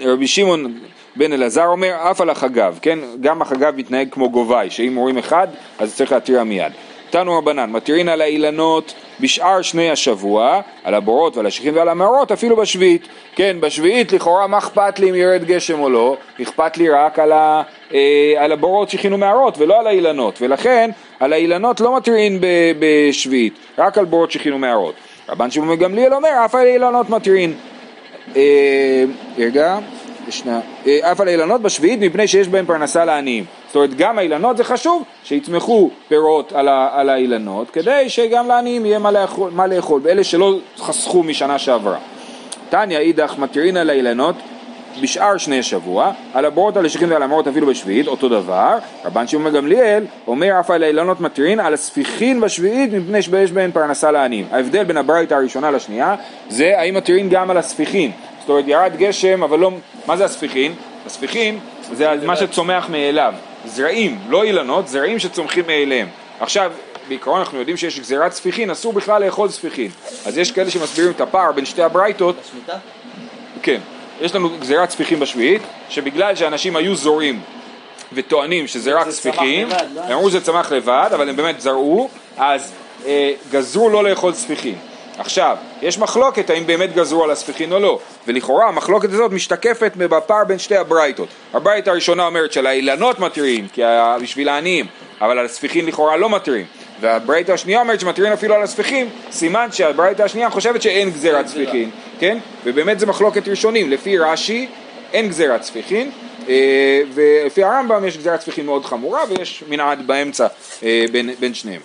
רבי 0.00 0.26
שמעון 0.26 0.78
בן 1.16 1.32
אלעזר 1.32 1.66
אומר, 1.66 1.94
אף 2.10 2.20
על 2.20 2.30
החגב, 2.30 2.78
כן? 2.82 2.98
גם 3.20 3.42
החגב 3.42 3.76
מתנהג 3.76 4.08
כמו 4.10 4.30
גובי, 4.30 4.70
שאם 4.70 4.94
רואים 4.96 5.18
אחד, 5.18 5.48
אז 5.78 5.96
צריך 5.96 6.12
להתריע 6.12 6.44
מיד. 6.44 6.72
תנו 7.10 7.38
רבנן, 7.38 7.70
מתירין 7.70 8.08
על 8.08 8.20
האילנות 8.20 8.94
בשאר 9.20 9.62
שני 9.62 9.90
השבוע, 9.90 10.60
על 10.84 10.94
הבורות 10.94 11.36
ועל 11.36 11.46
השיחים 11.46 11.76
ועל 11.76 11.88
המאורות, 11.88 12.32
אפילו 12.32 12.56
בשביעית. 12.56 13.08
כן, 13.36 13.56
בשביעית 13.60 14.12
לכאורה 14.12 14.46
מה 14.46 14.58
אכפת 14.58 14.98
לי 14.98 15.10
אם 15.10 15.14
ירד 15.14 15.44
גשם 15.44 15.80
או 15.80 15.90
לא, 15.90 16.16
אכפת 16.42 16.76
לי 16.76 16.90
רק 16.90 17.18
על, 17.18 17.32
ה, 17.32 17.62
אה, 17.94 18.34
על 18.38 18.52
הבורות 18.52 18.90
שיחין 18.90 19.12
ומערות 19.12 19.58
ולא 19.58 19.80
על 19.80 19.86
האילנות, 19.86 20.42
ולכן 20.42 20.90
על 21.20 21.32
האילנות 21.32 21.80
לא 21.80 21.96
מתירין 21.96 22.38
בשביעית, 22.78 23.54
רק 23.78 23.98
על 23.98 24.04
בורות 24.04 24.30
שיחין 24.30 24.52
ומערות. 24.52 24.94
רבן 25.28 25.50
שמעון 25.50 25.76
גמליאל 25.76 26.14
אומר, 26.14 26.44
אף 26.44 26.54
על 26.54 26.66
האילנות 26.66 27.10
מתירין. 27.10 27.54
אה, 28.36 29.04
רגע. 29.38 29.78
ישנה, 30.28 30.60
אה, 30.86 31.12
אף 31.12 31.20
על 31.20 31.28
האילנות 31.28 31.60
בשביעית 31.60 32.00
מפני 32.00 32.28
שיש 32.28 32.48
בהם 32.48 32.66
פרנסה 32.66 33.04
לעניים. 33.04 33.44
זאת 33.66 33.76
אומרת 33.76 33.94
גם 33.94 34.18
האילנות 34.18 34.56
זה 34.56 34.64
חשוב 34.64 35.02
שיצמחו 35.24 35.90
פירות 36.08 36.52
על, 36.52 36.68
ה, 36.68 36.88
על 36.92 37.08
האילנות 37.08 37.70
כדי 37.70 38.08
שגם 38.08 38.48
לעניים 38.48 38.86
יהיה 38.86 38.98
מה 38.98 39.10
לאכול, 39.10 39.50
מה 39.50 39.66
לאכול 39.66 40.00
ואלה 40.04 40.24
שלא 40.24 40.58
חסכו 40.78 41.22
משנה 41.22 41.58
שעברה. 41.58 41.98
תניא 42.70 42.98
אידך 42.98 43.34
מתירין 43.38 43.76
על 43.76 43.90
האילנות 43.90 44.34
בשאר 45.02 45.36
שני 45.36 45.62
שבוע, 45.62 46.12
על 46.34 46.44
הבורות 46.44 46.76
על 46.76 46.86
השכים 46.86 47.10
ועל 47.10 47.22
המורות 47.22 47.48
אפילו 47.48 47.66
בשביעית, 47.66 48.06
אותו 48.06 48.28
דבר. 48.28 48.78
רבן 49.04 49.26
שמעון 49.26 49.52
גמליאל 49.52 50.04
אומר 50.26 50.60
אף 50.60 50.70
על 50.70 50.82
האילנות 50.82 51.20
מתירין 51.20 51.60
על 51.60 51.74
הספיחין 51.74 52.40
בשביעית 52.40 52.92
מפני 52.92 53.22
שיש 53.22 53.52
בהן 53.52 53.70
פרנסה 53.70 54.10
לעניים. 54.10 54.46
ההבדל 54.50 54.84
בין 54.84 54.96
הברייתא 54.96 55.34
הראשונה 55.34 55.70
לשנייה 55.70 56.14
זה 56.48 56.78
האם 56.78 56.94
מתירין 56.94 57.28
גם 57.28 57.50
על 57.50 57.56
הספיחין. 57.56 58.10
זאת 58.44 58.50
אומרת 58.50 58.64
ירד 58.68 58.96
גשם 58.96 59.42
אבל 59.42 59.58
לא 59.58 59.70
מה 60.06 60.16
זה 60.16 60.24
הספיחין? 60.24 60.74
הספיחין 61.06 61.58
זה 61.92 62.16
מה 62.26 62.36
שצומח 62.36 62.88
מאליו, 62.88 63.34
זרעים, 63.64 64.18
לא 64.28 64.42
אילנות, 64.42 64.88
זרעים 64.88 65.18
שצומחים 65.18 65.66
מאליהם. 65.66 66.08
עכשיו, 66.40 66.72
בעיקרון 67.08 67.38
אנחנו 67.38 67.58
יודעים 67.58 67.76
שיש 67.76 68.00
גזירת 68.00 68.32
ספיחין, 68.32 68.70
אסור 68.70 68.92
בכלל 68.92 69.24
לאכול 69.24 69.48
ספיחין. 69.48 69.90
אז 70.26 70.38
יש 70.38 70.52
כאלה 70.52 70.70
שמסבירים 70.70 71.10
את 71.10 71.20
הפער 71.20 71.52
בין 71.52 71.64
שתי 71.64 71.82
הברייתות. 71.82 72.36
בשמיטה? 72.40 72.76
כן. 73.62 73.80
יש 74.20 74.34
לנו 74.34 74.50
גזירת 74.60 74.90
ספיחין 74.90 75.20
בשביעית, 75.20 75.62
שבגלל 75.88 76.36
שאנשים 76.36 76.76
היו 76.76 76.94
זורים 76.94 77.40
וטוענים 78.12 78.66
שזה 78.66 78.94
רק 78.94 79.10
ספיחין, 79.10 79.68
לא? 79.68 80.00
הם 80.02 80.12
אמרו 80.12 80.30
שזה 80.30 80.40
צמח 80.40 80.72
לבד, 80.72 81.10
אבל 81.14 81.28
הם 81.28 81.36
באמת 81.36 81.60
זרעו, 81.60 82.08
אז 82.36 82.72
אה, 83.06 83.32
גזרו 83.50 83.90
לא 83.90 84.04
לאכול 84.04 84.32
ספיחין. 84.32 84.74
עכשיו, 85.18 85.56
יש 85.82 85.98
מחלוקת 85.98 86.50
האם 86.50 86.66
באמת 86.66 86.94
גזרו 86.94 87.24
על 87.24 87.30
הספיחין 87.30 87.72
או 87.72 87.78
לא, 87.78 87.98
ולכאורה 88.26 88.68
המחלוקת 88.68 89.12
הזאת 89.12 89.32
משתקפת 89.32 89.92
בפער 89.96 90.44
בין 90.44 90.58
שתי 90.58 90.76
הברייתות. 90.76 91.28
הברייתה 91.54 91.90
הראשונה 91.90 92.26
אומרת 92.26 92.52
שעל 92.52 92.66
האילנות 92.66 93.18
מתירים, 93.18 93.68
כי 93.72 93.82
בשביל 94.22 94.48
העניים, 94.48 94.86
אבל 95.20 95.38
על 95.38 95.44
הספיחין 95.44 95.86
לכאורה 95.86 96.16
לא 96.16 96.30
מתירים. 96.30 96.66
והברייתה 97.00 97.54
השנייה 97.54 97.80
אומרת 97.80 98.00
שמתירים 98.00 98.32
אפילו 98.32 98.54
על 98.54 98.62
הספיחין, 98.62 99.08
סימן 99.30 99.72
שהברייתה 99.72 100.24
השנייה 100.24 100.50
חושבת 100.50 100.82
שאין 100.82 101.10
גזירת 101.10 101.46
ספיחין, 101.46 101.90
כן? 102.18 102.38
ובאמת 102.64 103.00
זה 103.00 103.06
מחלוקת 103.06 103.48
ראשונים, 103.48 103.90
לפי 103.90 104.18
רש"י 104.18 104.66
אין 105.12 105.28
גזירת 105.28 105.62
ספיחין, 105.62 106.10
אה, 106.48 107.00
ולפי 107.14 107.64
הרמב"ם 107.64 108.04
יש 108.04 108.18
גזירת 108.18 108.40
ספיחין 108.40 108.66
מאוד 108.66 108.84
חמורה 108.84 109.20
ויש 109.28 109.64
מנעד 109.68 110.06
באמצע 110.06 110.46
אה, 110.82 111.04
בין, 111.12 111.30
בין 111.40 111.54
שניהם. 111.54 111.80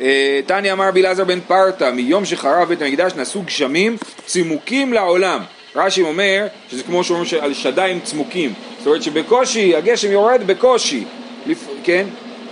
אה, 0.00 0.40
תניא 0.46 0.72
אמר 0.72 0.88
רבי 0.88 1.00
אלעזר 1.00 1.24
בן 1.24 1.40
פרתא, 1.40 1.90
מיום 1.90 2.24
שחרב 2.24 2.68
בית 2.68 2.82
המקדש 2.82 3.12
נשאו 3.16 3.42
גשמים 3.42 3.96
צימוקים 4.26 4.92
לעולם. 4.92 5.40
רש"י 5.76 6.02
אומר 6.02 6.46
שזה 6.70 6.82
כמו 6.82 7.04
שאומרים 7.04 7.28
על 7.40 7.54
שדיים 7.54 8.00
צמוקים, 8.00 8.52
זאת 8.78 8.86
אומרת 8.86 9.02
שבקושי, 9.02 9.76
הגשם 9.76 10.12
יורד 10.12 10.46
בקושי, 10.46 11.04
כן? 11.84 12.06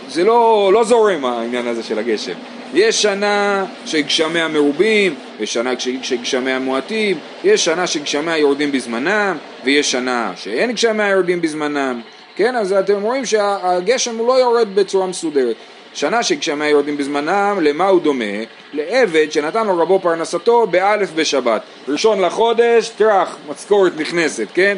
זה 0.09 0.25
לא, 0.25 0.71
לא 0.73 0.85
זורם 0.85 1.25
העניין 1.25 1.67
הזה 1.67 1.83
של 1.83 1.99
הגשם. 1.99 2.33
יש 2.75 3.03
שנה 3.03 3.65
שגשמיה 3.87 4.49
מרובים, 4.49 5.15
יש 5.41 5.53
שנה 5.53 5.71
שגשמיה 6.03 6.59
מועטים, 6.59 7.19
יש 7.45 7.65
שנה 7.65 7.87
שגשמיה 7.87 8.39
יורדים 8.39 8.73
בזמנם, 8.73 9.37
ויש 9.65 9.91
שנה 9.91 10.33
שאין 10.37 10.73
גשמיה 10.73 11.09
יורדים 11.09 11.41
בזמנם, 11.41 12.01
כן? 12.37 12.57
אז 12.57 12.73
אתם 12.73 13.03
רואים 13.03 13.25
שהגשם 13.25 14.19
הוא 14.19 14.29
לא 14.29 14.41
יורד 14.41 14.75
בצורה 14.75 15.07
מסודרת. 15.07 15.57
שנה 15.95 16.23
שגשמיה 16.23 16.69
יורדים 16.69 16.97
בזמנם, 16.97 17.59
למה 17.63 17.89
הוא 17.89 18.01
דומה? 18.01 18.25
לעבד 18.73 19.33
שנתן 19.33 19.67
לו 19.67 19.79
רבו 19.79 20.01
פרנסתו 20.01 20.67
באלף 20.67 21.13
בשבת. 21.13 21.63
ראשון 21.89 22.21
לחודש, 22.21 22.89
טראח, 22.89 23.37
משכורת 23.49 23.93
נכנסת, 23.97 24.47
כן? 24.55 24.77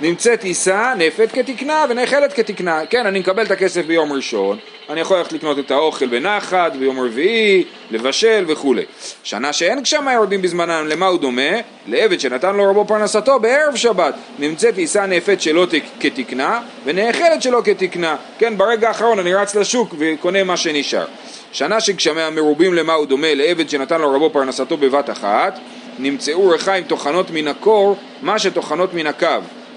נמצאת 0.00 0.44
עיסה, 0.44 0.94
נפת 0.98 1.28
כתקנה 1.32 1.84
ונאכלת 1.88 2.32
כתקנה. 2.32 2.86
כן, 2.90 3.06
אני 3.06 3.18
מקבל 3.18 3.46
את 3.46 3.50
הכסף 3.50 3.86
ביום 3.86 4.12
ראשון, 4.12 4.58
אני 4.90 5.00
יכול 5.00 5.18
ללכת 5.18 5.32
לקנות 5.32 5.58
את 5.58 5.70
האוכל 5.70 6.06
בנחת, 6.06 6.76
ביום 6.76 7.00
רביעי, 7.00 7.64
לבשל 7.90 8.44
וכולי. 8.48 8.84
שנה 9.22 9.52
שאין 9.52 9.80
גשמה 9.80 10.12
יורדים 10.12 10.42
בזמנם, 10.42 10.86
למה 10.86 11.06
הוא 11.06 11.18
דומה? 11.18 11.52
לעבד 11.86 12.20
שנתן 12.20 12.56
לו 12.56 12.70
רבו 12.70 12.84
פרנסתו 12.84 13.40
בערב 13.40 13.76
שבת. 13.76 14.14
נמצאת 14.38 14.78
עיסה 14.78 15.06
נפת 15.06 15.40
שלא 15.40 15.66
כתקנה 16.00 16.60
ונאכלת 16.84 17.42
שלא 17.42 17.62
כתקנה. 17.64 18.16
כן, 18.38 18.58
ברגע 18.58 18.88
האחרון 18.88 19.18
אני 19.18 19.34
רץ 19.34 19.54
לשוק 19.54 19.94
וקונה 19.98 20.44
מה 20.44 20.56
שנשאר. 20.56 21.06
שנה 21.52 21.80
שגשמיה 21.80 22.30
מרובים 22.30 22.74
למה 22.74 22.92
הוא 22.92 23.06
דומה? 23.06 23.34
לעבד 23.34 23.70
שנתן 23.70 24.00
לו 24.00 24.14
רבו 24.14 24.30
פרנסתו 24.30 24.76
בבת 24.76 25.10
אחת. 25.10 25.58
נמצאו 25.98 26.48
ריחיים 26.48 26.84
טוחנות 26.84 27.30
מן 27.30 27.48
הקור, 27.48 27.96
מה 28.22 28.38
שטוחנות 28.38 28.94
מן 28.94 29.06
הקו. 29.06 29.26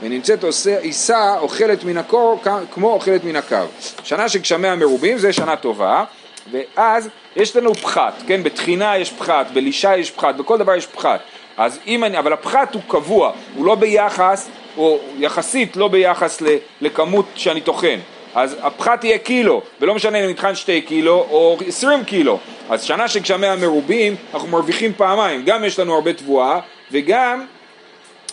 ונמצאת 0.01 0.43
עיסה 0.81 1.39
אוכלת 1.39 1.83
מן 1.83 1.97
הקור 1.97 2.43
כמו 2.71 2.93
אוכלת 2.93 3.23
מן 3.23 3.35
הקו. 3.35 3.55
שנה 4.03 4.29
שגשמיה 4.29 4.75
מרובים 4.75 5.17
זה 5.17 5.33
שנה 5.33 5.55
טובה, 5.55 6.03
ואז 6.51 7.09
יש 7.35 7.55
לנו 7.55 7.73
פחת, 7.73 8.13
כן? 8.27 8.43
בתחינה 8.43 8.97
יש 8.97 9.11
פחת, 9.11 9.47
בלישה 9.53 9.97
יש 9.97 10.11
פחת, 10.11 10.35
בכל 10.35 10.57
דבר 10.57 10.75
יש 10.75 10.85
פחת. 10.85 11.19
אז 11.57 11.79
אם 11.87 12.03
אני, 12.03 12.19
אבל 12.19 12.33
הפחת 12.33 12.73
הוא 12.73 12.81
קבוע, 12.87 13.31
הוא 13.55 13.65
לא 13.65 13.75
ביחס, 13.75 14.49
או 14.77 14.99
יחסית 15.17 15.75
לא 15.75 15.87
ביחס 15.87 16.41
לכמות 16.81 17.25
שאני 17.35 17.61
טוחן. 17.61 17.99
אז 18.35 18.57
הפחת 18.61 19.03
יהיה 19.03 19.17
קילו, 19.17 19.61
ולא 19.81 19.95
משנה 19.95 20.17
אם 20.17 20.29
נטחן 20.29 20.55
שתי 20.55 20.81
קילו 20.81 21.27
או 21.29 21.57
עשרים 21.67 22.03
קילו. 22.03 22.39
אז 22.69 22.83
שנה 22.83 23.07
שגשמיה 23.07 23.55
מרובים, 23.55 24.15
אנחנו 24.33 24.47
מרוויחים 24.47 24.93
פעמיים, 24.97 25.43
גם 25.45 25.63
יש 25.63 25.79
לנו 25.79 25.95
הרבה 25.95 26.13
תבואה, 26.13 26.59
וגם 26.91 27.45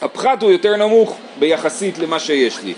הפחת 0.02 0.42
הוא 0.42 0.50
יותר 0.50 0.76
נמוך 0.76 1.16
ביחסית 1.38 1.98
למה 1.98 2.18
שיש 2.18 2.58
לי. 2.64 2.74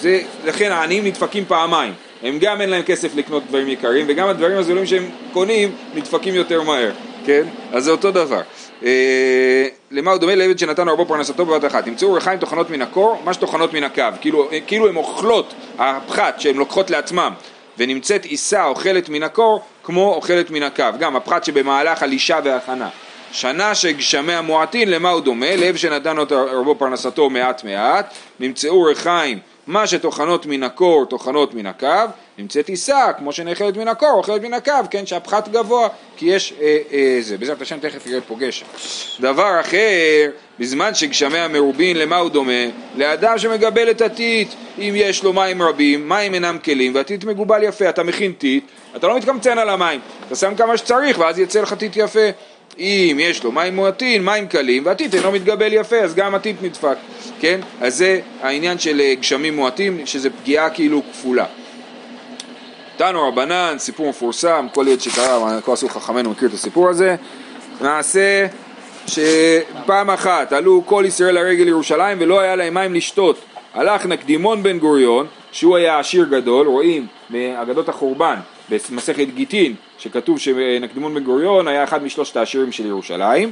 זה, 0.00 0.20
לכן 0.44 0.72
העניים 0.72 1.06
נדפקים 1.06 1.44
פעמיים. 1.48 1.94
הם 2.22 2.38
גם 2.40 2.60
אין 2.60 2.70
להם 2.70 2.82
כסף 2.82 3.16
לקנות 3.16 3.42
דברים 3.48 3.68
יקרים, 3.68 4.06
וגם 4.08 4.28
הדברים 4.28 4.58
הזולים 4.58 4.86
שהם 4.86 5.10
קונים 5.32 5.74
נדפקים 5.94 6.34
יותר 6.34 6.62
מהר, 6.62 6.90
כן? 7.26 7.42
אז 7.72 7.84
זה 7.84 7.90
אותו 7.90 8.10
דבר. 8.10 8.40
אה, 8.84 9.66
למה 9.90 10.10
הוא 10.10 10.18
דומה 10.18 10.34
לעבד 10.34 10.58
שנתן 10.58 10.88
הרבה 10.88 11.04
פרנסתו 11.04 11.46
בבת 11.46 11.64
אחת? 11.64 11.86
נמצאו 11.86 12.12
ריחיים 12.12 12.38
טוחנות 12.38 12.70
מן 12.70 12.82
הקור, 12.82 13.20
מה 13.24 13.34
שטוחנות 13.34 13.72
מן 13.74 13.84
הקו, 13.84 14.02
כאילו, 14.20 14.48
כאילו 14.66 14.88
הן 14.88 14.96
אוכלות, 14.96 15.54
הפחת 15.78 16.40
שהן 16.40 16.56
לוקחות 16.56 16.90
לעצמם, 16.90 17.32
ונמצאת 17.78 18.24
עיסה 18.24 18.64
אוכלת 18.64 19.08
מן 19.08 19.22
הקור 19.22 19.62
כמו 19.84 20.14
אוכלת 20.14 20.50
מן 20.50 20.62
הקו, 20.62 20.84
גם 20.98 21.16
הפחת 21.16 21.44
שבמהלך 21.44 22.02
הלישה 22.02 22.38
וההכנה. 22.44 22.88
שנה 23.32 23.74
שגשמי 23.74 24.32
המועטין 24.32 24.90
למה 24.90 25.10
הוא 25.10 25.20
דומה? 25.20 25.56
לב 25.56 25.76
שנתן 25.76 26.16
לו 26.16 26.24
רבו 26.30 26.74
פרנסתו 26.74 27.30
מעט 27.30 27.64
מעט, 27.64 28.14
נמצאו 28.40 28.82
ריחיים 28.82 29.38
מה 29.66 29.86
שטוחנות 29.86 30.46
מן 30.46 30.62
הקור 30.62 31.04
טוחנות 31.04 31.54
מן 31.54 31.66
הקו, 31.66 31.86
נמצאת 32.38 32.68
עיסה 32.68 33.12
כמו 33.18 33.32
שנאכלת 33.32 33.76
מן 33.76 33.88
הקור 33.88 34.10
אוכלת 34.10 34.42
מן 34.42 34.52
הקו, 34.54 34.72
כן 34.90 35.06
שהפחת 35.06 35.48
גבוה 35.48 35.88
כי 36.16 36.26
יש 36.26 36.54
אה, 36.60 36.78
אה, 36.92 37.18
זה, 37.20 37.38
בעזרת 37.38 37.62
השם 37.62 37.78
תכף 37.78 38.06
ירד 38.06 38.22
פה 38.28 38.36
גשם. 38.38 38.66
דבר 39.20 39.60
אחר, 39.60 40.30
בזמן 40.58 40.94
שגשמי 40.94 41.38
המרובין 41.38 41.96
למה 41.96 42.16
הוא 42.16 42.30
דומה? 42.30 42.66
לאדם 42.96 43.38
שמגבל 43.38 43.90
את 43.90 44.00
הטיט, 44.00 44.48
אם 44.78 44.92
יש 44.96 45.24
לו 45.24 45.32
מים 45.32 45.62
רבים, 45.62 46.08
מים 46.08 46.34
אינם 46.34 46.58
כלים 46.64 46.94
והטיט 46.94 47.24
מגובל 47.24 47.62
יפה, 47.62 47.88
אתה 47.88 48.02
מכין 48.02 48.32
טיט, 48.32 48.64
אתה 48.96 49.08
לא 49.08 49.16
מתקמצן 49.16 49.58
על 49.58 49.68
המים, 49.68 50.00
אתה 50.26 50.36
שם 50.36 50.54
כמה 50.54 50.76
שצריך 50.76 51.18
ואז 51.18 51.38
יצא 51.38 51.60
לך 51.60 51.72
טיט 51.72 51.96
יפה 51.96 52.28
אם 52.78 53.16
יש 53.20 53.44
לו 53.44 53.52
מים 53.52 53.76
מועטים, 53.76 54.24
מים 54.24 54.48
קלים, 54.48 54.86
והטיט 54.86 55.14
אינו 55.14 55.32
מתגבל 55.32 55.72
יפה, 55.72 55.96
אז 55.96 56.14
גם 56.14 56.34
הטיט 56.34 56.56
נדפק, 56.62 56.96
כן? 57.40 57.60
אז 57.80 57.96
זה 57.96 58.20
העניין 58.42 58.78
של 58.78 59.00
אה, 59.00 59.14
גשמים 59.14 59.56
מועטים, 59.56 60.06
שזה 60.06 60.30
פגיעה 60.30 60.70
כאילו 60.70 61.02
כפולה. 61.12 61.44
תנו 62.96 63.28
רבנן, 63.28 63.74
סיפור 63.78 64.08
מפורסם, 64.08 64.66
כל 64.74 64.84
ילד 64.88 65.00
שקרא, 65.00 65.60
כל 65.60 65.72
עשו 65.72 65.88
חכמינו 65.88 66.30
מכיר 66.30 66.48
את 66.48 66.54
הסיפור 66.54 66.88
הזה. 66.88 67.16
נעשה 67.80 68.46
שפעם 69.06 70.10
אחת 70.10 70.52
עלו 70.52 70.82
כל 70.86 71.04
ישראל 71.06 71.34
לרגל 71.34 71.68
ירושלים 71.68 72.18
ולא 72.20 72.40
היה 72.40 72.56
להם 72.56 72.74
מים 72.74 72.94
לשתות. 72.94 73.38
הלך 73.74 74.06
נקדימון 74.06 74.62
בן 74.62 74.78
גוריון, 74.78 75.26
שהוא 75.52 75.76
היה 75.76 75.98
עשיר 75.98 76.24
גדול, 76.24 76.66
רואים 76.66 77.06
מאגדות 77.30 77.88
החורבן, 77.88 78.36
במסכת 78.90 79.26
גיטין, 79.34 79.74
שכתוב 79.98 80.38
שנקדימון 80.38 81.14
בן 81.14 81.24
גוריון 81.24 81.68
היה 81.68 81.84
אחד 81.84 82.04
משלושת 82.04 82.36
העשירים 82.36 82.72
של 82.72 82.86
ירושלים, 82.86 83.50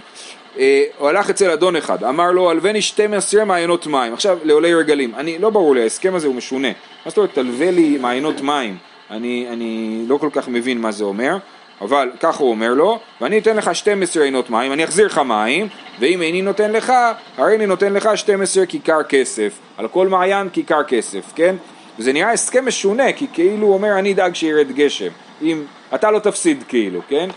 אה, 0.59 0.85
הוא 0.99 1.09
הלך 1.09 1.31
אצל 1.31 1.51
אדון 1.51 1.77
אחד, 1.77 2.05
אמר 2.05 2.31
לו 2.31 2.51
הלווני 2.51 2.83
12 2.83 3.45
מעיינות 3.45 3.87
מים, 3.87 4.13
עכשיו 4.13 4.39
לעולי 4.45 4.75
רגלים, 4.75 5.15
אני, 5.15 5.39
לא 5.39 5.51
ברור 5.51 5.75
לי, 5.75 5.83
ההסכם 5.83 6.15
הזה 6.15 6.27
הוא 6.27 6.35
משונה, 6.35 6.69
מה 6.69 7.11
זאת 7.11 7.17
אומרת 7.17 7.35
תלווה 7.35 7.71
לי 7.71 7.99
מעיינות 7.99 8.41
מים, 8.41 8.77
אני, 9.11 9.47
אני 9.51 10.05
לא 10.09 10.17
כל 10.17 10.29
כך 10.33 10.49
מבין 10.49 10.81
מה 10.81 10.91
זה 10.91 11.05
אומר, 11.05 11.37
אבל 11.81 12.11
ככה 12.21 12.43
הוא 12.43 12.51
אומר 12.51 12.75
לו, 12.75 12.99
ואני 13.21 13.39
אתן 13.39 13.57
לך 13.57 13.75
12 13.75 14.25
עינות 14.25 14.51
מים, 14.51 14.73
אני 14.73 14.85
אחזיר 14.85 15.07
לך 15.07 15.19
מים, 15.19 15.69
ואם 16.01 16.23
איני 16.23 16.43
נותן 16.43 16.73
לך, 16.73 16.93
הרי 17.37 17.57
אני 17.57 17.67
נותן 17.67 17.93
לך 17.93 18.09
12 18.15 18.67
כיכר 18.67 19.03
כסף, 19.03 19.59
על 19.77 19.89
כל 19.89 20.09
מעיין 20.09 20.49
כיכר 20.49 20.83
כסף, 20.83 21.33
כן? 21.35 21.57
וזה 22.01 22.13
נראה 22.13 22.33
הסכם 22.33 22.67
משונה, 22.67 23.13
כי 23.13 23.27
כאילו 23.33 23.67
הוא 23.67 23.75
אומר 23.75 23.99
אני 23.99 24.13
אדאג 24.13 24.35
שירד 24.35 24.73
גשם, 24.73 25.09
אם 25.43 25.65
אתה 25.95 26.11
לא 26.11 26.19
תפסיד 26.19 26.65
כאילו, 26.69 27.01
כן? 27.09 27.31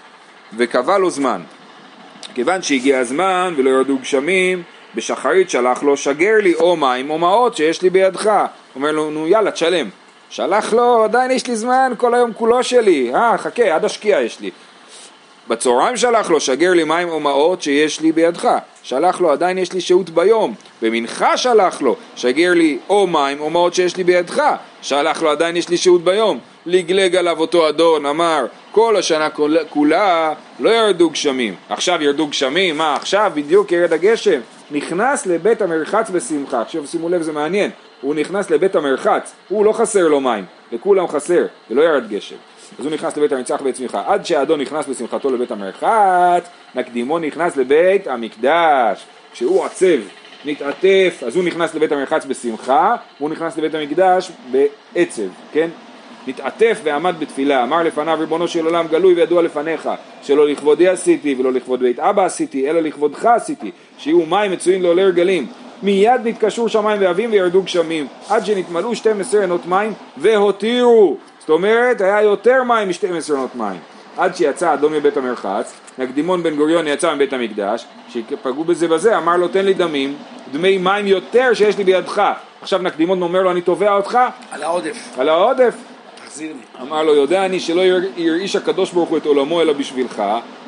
וקבע 0.58 0.98
לו 0.98 1.10
זמן. 1.10 1.42
כיוון 2.34 2.62
שהגיע 2.62 3.00
הזמן 3.00 3.54
ולא 3.58 3.70
ירדו 3.70 3.98
גשמים, 3.98 4.64
בשחרית 4.96 5.50
שלח 5.50 5.84
לו 5.84 5.98
שגר 5.98 6.36
לי 6.42 6.54
או 6.56 6.76
מים 6.76 7.10
או 7.10 7.18
מעות 7.18 7.56
שיש 7.56 7.82
לי 7.82 7.90
בידך. 7.90 8.32
אומר 8.76 8.92
לו 8.92 9.10
נו 9.10 9.28
יאללה 9.28 9.52
תשלם. 9.52 9.90
שלח 10.30 10.74
לו 10.74 11.04
עדיין 11.04 11.32
יש 11.32 11.48
לי 11.48 11.56
זמן 11.56 11.94
כל 11.98 12.14
היום 12.14 12.34
כולו 12.34 12.64
שלי, 12.64 13.16
אה 13.16 13.38
חכה 13.38 13.76
עד 13.76 13.86
השקיעה 13.86 14.22
יש 14.22 14.40
לי. 14.40 14.52
בצהריים 15.48 15.98
שלח 15.98 16.30
לו, 16.30 16.40
שגר 16.40 16.74
לי 16.74 16.84
מים 16.84 17.10
או 17.10 17.20
מעות 17.20 17.62
שיש 17.62 18.02
לי 18.02 18.12
בידך. 18.12 18.50
שלח 18.84 19.22
לו, 19.22 19.32
עדיין 19.32 19.58
יש 19.58 19.74
לי 19.74 19.82
שהות 19.82 20.10
ביום. 20.10 20.56
במנחה 20.84 21.38
שלח 21.38 21.82
לו, 21.82 21.96
שגר 22.16 22.54
לי 22.54 22.78
או 22.90 23.08
מים 23.08 23.40
או 23.40 23.50
מעות 23.50 23.74
שיש 23.74 23.98
לי 23.98 24.04
בידך. 24.04 24.42
שלח 24.82 25.22
לו, 25.22 25.30
עדיין 25.30 25.58
יש 25.58 25.70
לי 25.70 25.78
שהות 25.78 26.04
ביום. 26.04 26.40
לגלג 26.66 27.16
עליו 27.16 27.40
אותו 27.40 27.70
אדון, 27.70 28.06
אמר, 28.06 28.46
כל 28.72 28.96
השנה 28.96 29.30
כולה 29.70 30.34
לא 30.60 30.70
ירדו 30.70 31.10
גשמים. 31.10 31.56
עכשיו 31.70 32.04
ירדו 32.04 32.28
גשמים, 32.28 32.78
מה 32.78 32.96
עכשיו 32.96 33.32
בדיוק 33.36 33.72
ירד 33.72 33.94
הגשם? 33.94 34.40
נכנס 34.72 35.26
לבית 35.26 35.62
המרחץ 35.62 36.10
בשמחה. 36.10 36.62
עכשיו 36.62 36.88
שימו 36.88 37.10
לב, 37.10 37.22
זה 37.22 37.32
מעניין. 37.32 37.72
הוא 38.02 38.16
נכנס 38.16 38.50
לבית 38.50 38.76
המרחץ, 38.76 39.34
הוא 39.50 39.66
לא 39.66 39.72
חסר 39.72 40.08
לו 40.08 40.22
מים, 40.22 40.46
לכולם 40.72 41.08
חסר, 41.08 41.46
ולא 41.72 41.82
ירד 41.82 42.10
גשם. 42.10 42.36
אז 42.80 42.86
הוא 42.86 42.94
נכנס 42.94 43.18
לבית 43.18 43.32
המצח 43.32 43.62
בצמיחה. 43.62 44.04
עד 44.08 44.26
שהאדון 44.26 44.62
נכנס 44.62 44.88
בשמחתו 44.88 45.32
לבית 45.32 45.52
המרחץ, 45.52 46.50
נקדימו 46.76 47.20
נכנס 47.20 47.58
לבית 47.58 48.08
המקדש. 48.08 49.06
כשהוא 49.34 49.66
עצב, 49.66 50.00
נתעטף, 50.46 51.24
אז 51.28 51.36
הוא 51.36 51.44
נכנס 51.44 51.76
לבית 51.76 51.92
המרחץ 51.92 52.26
בשמחה, 52.26 52.96
והוא 53.20 53.30
נכנס 53.30 53.58
לבית 53.58 53.76
המקדש 53.76 54.32
בעצב, 54.52 55.28
כן? 55.52 55.70
נתעטף 56.28 56.80
ועמד 56.84 57.16
בתפילה, 57.20 57.64
אמר 57.64 57.84
לפניו 57.84 58.18
ריבונו 58.20 58.48
של 58.48 58.66
עולם 58.66 58.88
גלוי 58.88 59.14
וידוע 59.14 59.42
לפניך, 59.42 59.90
שלא 60.22 60.48
לכבודי 60.48 60.88
עשיתי 60.88 61.36
ולא 61.40 61.54
לכבוד 61.54 61.80
בית 61.80 62.00
אבא 62.00 62.26
עשיתי, 62.26 62.70
אלא 62.70 62.80
לכבודך 62.80 63.26
עשיתי, 63.26 63.72
שיהיו 63.98 64.26
מים 64.26 64.52
מצויים 64.52 64.82
לעולי 64.82 65.06
רגלים. 65.06 65.48
מיד 65.84 66.22
נתקשרו 66.24 66.70
שמיים 66.70 67.02
ואבים 67.02 67.32
וירדו 67.32 67.62
גשמים, 67.62 68.08
עד 68.30 68.46
שנתמלאו 68.46 68.96
12 68.96 69.42
עינות 69.42 69.66
מים 69.66 69.94
והותירו 70.18 71.18
זאת 71.44 71.50
אומרת, 71.50 72.02
היה 72.02 72.22
יותר 72.22 72.64
מים 72.64 72.88
מ-12 72.88 73.32
עונות 73.32 73.56
מים. 73.56 73.80
עד 74.18 74.36
שיצא 74.36 74.74
אדום 74.74 74.94
מבית 74.94 75.18
המרחץ, 75.18 75.74
נקדימון 75.98 76.44
בן 76.44 76.56
גוריון 76.56 76.88
יצא 76.88 77.16
מבית 77.16 77.34
המקדש, 77.34 77.86
שפגעו 78.10 78.64
בזה 78.64 78.88
בזה, 78.88 79.18
אמר 79.18 79.38
לו 79.38 79.48
תן 79.48 79.66
לי 79.66 79.74
דמים, 79.74 80.16
דמי 80.52 80.78
מים 80.78 81.08
יותר 81.08 81.54
שיש 81.54 81.78
לי 81.78 81.84
בידך. 81.84 82.32
עכשיו 82.62 82.80
נקדימון 82.80 83.22
אומר 83.22 83.42
לו 83.42 83.52
אני 83.52 83.62
תובע 83.62 83.96
אותך. 83.96 84.20
על 84.52 84.64
העודף. 84.64 84.98
על 85.18 85.30
העודף. 85.30 85.76
תחזיר 86.26 86.54
לי. 86.54 86.88
אמר 86.88 87.04
לו 87.04 87.16
יודע 87.16 87.46
אני 87.46 87.60
שלא 87.60 87.82
ירעיש 88.18 88.56
הקדוש 88.56 88.92
ברוך 88.92 89.10
הוא 89.10 89.18
את 89.18 89.26
עולמו 89.26 89.62
אלא 89.62 89.74
בשבילך, 89.74 90.24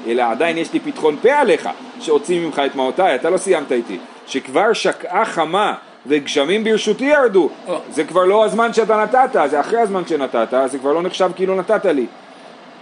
אלא 0.08 0.24
עדיין 0.32 0.58
יש 0.58 0.74
לי 0.74 0.80
פתחון 0.80 1.18
פה 1.22 1.34
עליך, 1.34 1.70
שהוציא 2.00 2.40
ממך 2.40 2.62
את 2.66 2.76
מעותיי, 2.76 3.16
אתה 3.16 3.30
לא 3.30 3.38
סיימת 3.38 3.72
איתי. 3.72 3.98
שכבר 4.28 4.74
שקעה 4.74 5.26
חמה 5.26 5.74
וגשמים 6.08 6.64
ברשותי 6.64 7.06
ירדו, 7.06 7.50
זה 7.90 8.04
כבר 8.04 8.26
לא 8.26 8.46
הזמן 8.46 8.74
שאתה 8.74 9.04
נתת, 9.04 9.50
זה 9.50 9.60
אחרי 9.60 9.80
הזמן 9.80 10.08
שנתת, 10.08 10.54
זה 10.66 10.80
כבר 10.80 10.94
לא 10.94 11.02
נחשב 11.02 11.32
כאילו 11.36 11.56
נתת 11.56 11.86
לי. 11.86 12.06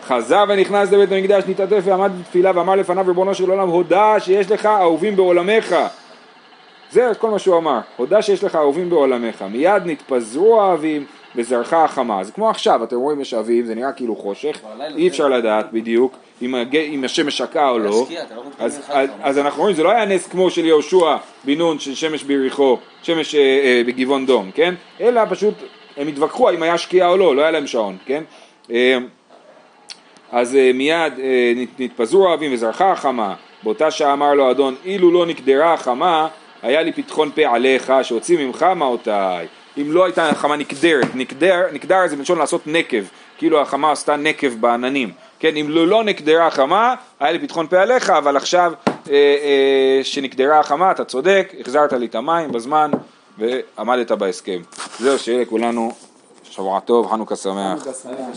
חזר 0.03 0.43
ונכנס 0.49 0.91
לבית 0.91 1.11
המקדש, 1.11 1.43
נתעטף 1.47 1.81
ועמד 1.83 2.11
בתפילה 2.19 2.51
ואמר 2.55 2.75
לפניו 2.75 3.05
ריבונו 3.07 3.35
של 3.35 3.49
עולם, 3.49 3.69
הודה 3.69 4.19
שיש 4.19 4.51
לך 4.51 4.65
אהובים 4.65 5.15
בעולמך. 5.15 5.75
זה 6.91 7.11
כל 7.19 7.29
מה 7.29 7.39
שהוא 7.39 7.57
אמר, 7.57 7.79
הודה 7.97 8.21
שיש 8.21 8.43
לך 8.43 8.55
אהובים 8.55 8.89
בעולמך. 8.89 9.41
מיד 9.41 9.83
נתפזרו 9.85 10.61
האהבים 10.61 11.05
וזרחה 11.35 11.83
החמה. 11.83 12.23
זה 12.23 12.31
כמו 12.31 12.49
עכשיו, 12.49 12.83
אתם 12.83 12.95
רואים 12.95 13.21
יש 13.21 13.33
אביב, 13.33 13.65
זה 13.65 13.75
נראה 13.75 13.91
כאילו 13.91 14.15
חושך, 14.15 14.59
אי 14.95 15.07
אפשר 15.07 15.27
לדעת 15.27 15.71
בדיוק 15.71 16.15
אם, 16.41 16.55
הג... 16.55 16.75
אם 16.75 17.03
השמש 17.03 17.37
שקעה 17.37 17.69
או 17.69 17.79
לא. 17.79 17.85
לא 17.89 18.07
אז, 18.59 18.81
אז, 18.89 19.09
אז 19.21 19.37
אנחנו 19.37 19.61
רואים, 19.61 19.75
זה 19.75 19.83
לא 19.83 19.91
היה 19.91 20.05
נס 20.05 20.27
כמו 20.27 20.49
של 20.49 20.65
יהושע 20.65 21.15
בן 21.43 21.57
נון 21.57 21.79
של 21.79 21.95
שמש 21.95 22.23
ביריחו, 22.23 22.77
שמש 23.03 23.35
אה, 23.35 23.41
אה, 23.41 23.81
בגבעון 23.85 24.25
דום, 24.25 24.51
כן? 24.51 24.75
אלא 25.01 25.21
פשוט 25.29 25.53
הם 25.97 26.07
התווכחו 26.07 26.49
האם 26.49 26.63
היה 26.63 26.77
שקיעה 26.77 27.09
או 27.09 27.17
לא, 27.17 27.35
לא 27.35 27.41
היה 27.41 27.51
להם 27.51 27.67
שעון, 27.67 27.97
כן? 28.05 28.23
אה, 28.71 28.97
אז 30.33 30.55
אה, 30.55 30.71
מיד 30.73 31.13
אה, 31.19 31.53
נתפזרו 31.79 32.29
האבים 32.29 32.53
וזרחה 32.53 32.91
החמה, 32.91 33.33
באותה 33.63 33.91
שעה 33.91 34.13
אמר 34.13 34.33
לו 34.33 34.51
אדון, 34.51 34.75
אילו 34.85 35.11
לא 35.11 35.25
נקדרה 35.25 35.73
החמה, 35.73 36.27
היה 36.61 36.81
לי 36.81 36.91
פתחון 36.91 37.31
פה 37.35 37.41
עליך, 37.41 37.93
שהוציא 38.03 38.45
ממך 38.45 38.65
מעותיי. 38.75 39.47
אם 39.77 39.91
לא 39.91 40.05
הייתה 40.05 40.29
החמה 40.29 40.55
נקדרת, 40.55 41.15
נקדר, 41.15 41.61
נקדר 41.73 42.07
זה 42.07 42.15
בלשון 42.15 42.39
לעשות 42.39 42.61
נקב, 42.65 43.03
כאילו 43.37 43.61
החמה 43.61 43.91
עשתה 43.91 44.15
נקב 44.15 44.47
בעננים, 44.47 45.11
כן, 45.39 45.55
אם 45.55 45.65
לא, 45.69 45.87
לא 45.87 46.03
נקדרה 46.03 46.47
החמה, 46.47 46.95
היה 47.19 47.31
לי 47.31 47.39
פתחון 47.39 47.67
פה 47.67 47.81
עליך, 47.81 48.09
אבל 48.09 48.37
עכשיו 48.37 48.73
אה, 48.87 49.13
אה, 49.13 49.99
שנקדרה 50.03 50.59
החמה, 50.59 50.91
אתה 50.91 51.05
צודק, 51.05 51.53
החזרת 51.59 51.93
לי 51.93 52.05
את 52.05 52.15
המים 52.15 52.51
בזמן 52.51 52.91
ועמדת 53.37 54.11
בהסכם. 54.11 54.61
זהו, 54.99 55.19
שיהיה 55.19 55.41
לכולנו 55.41 55.91
שבוע 56.43 56.79
טוב, 56.79 57.11
חנוכה 57.11 57.35
שמח. 57.35 57.87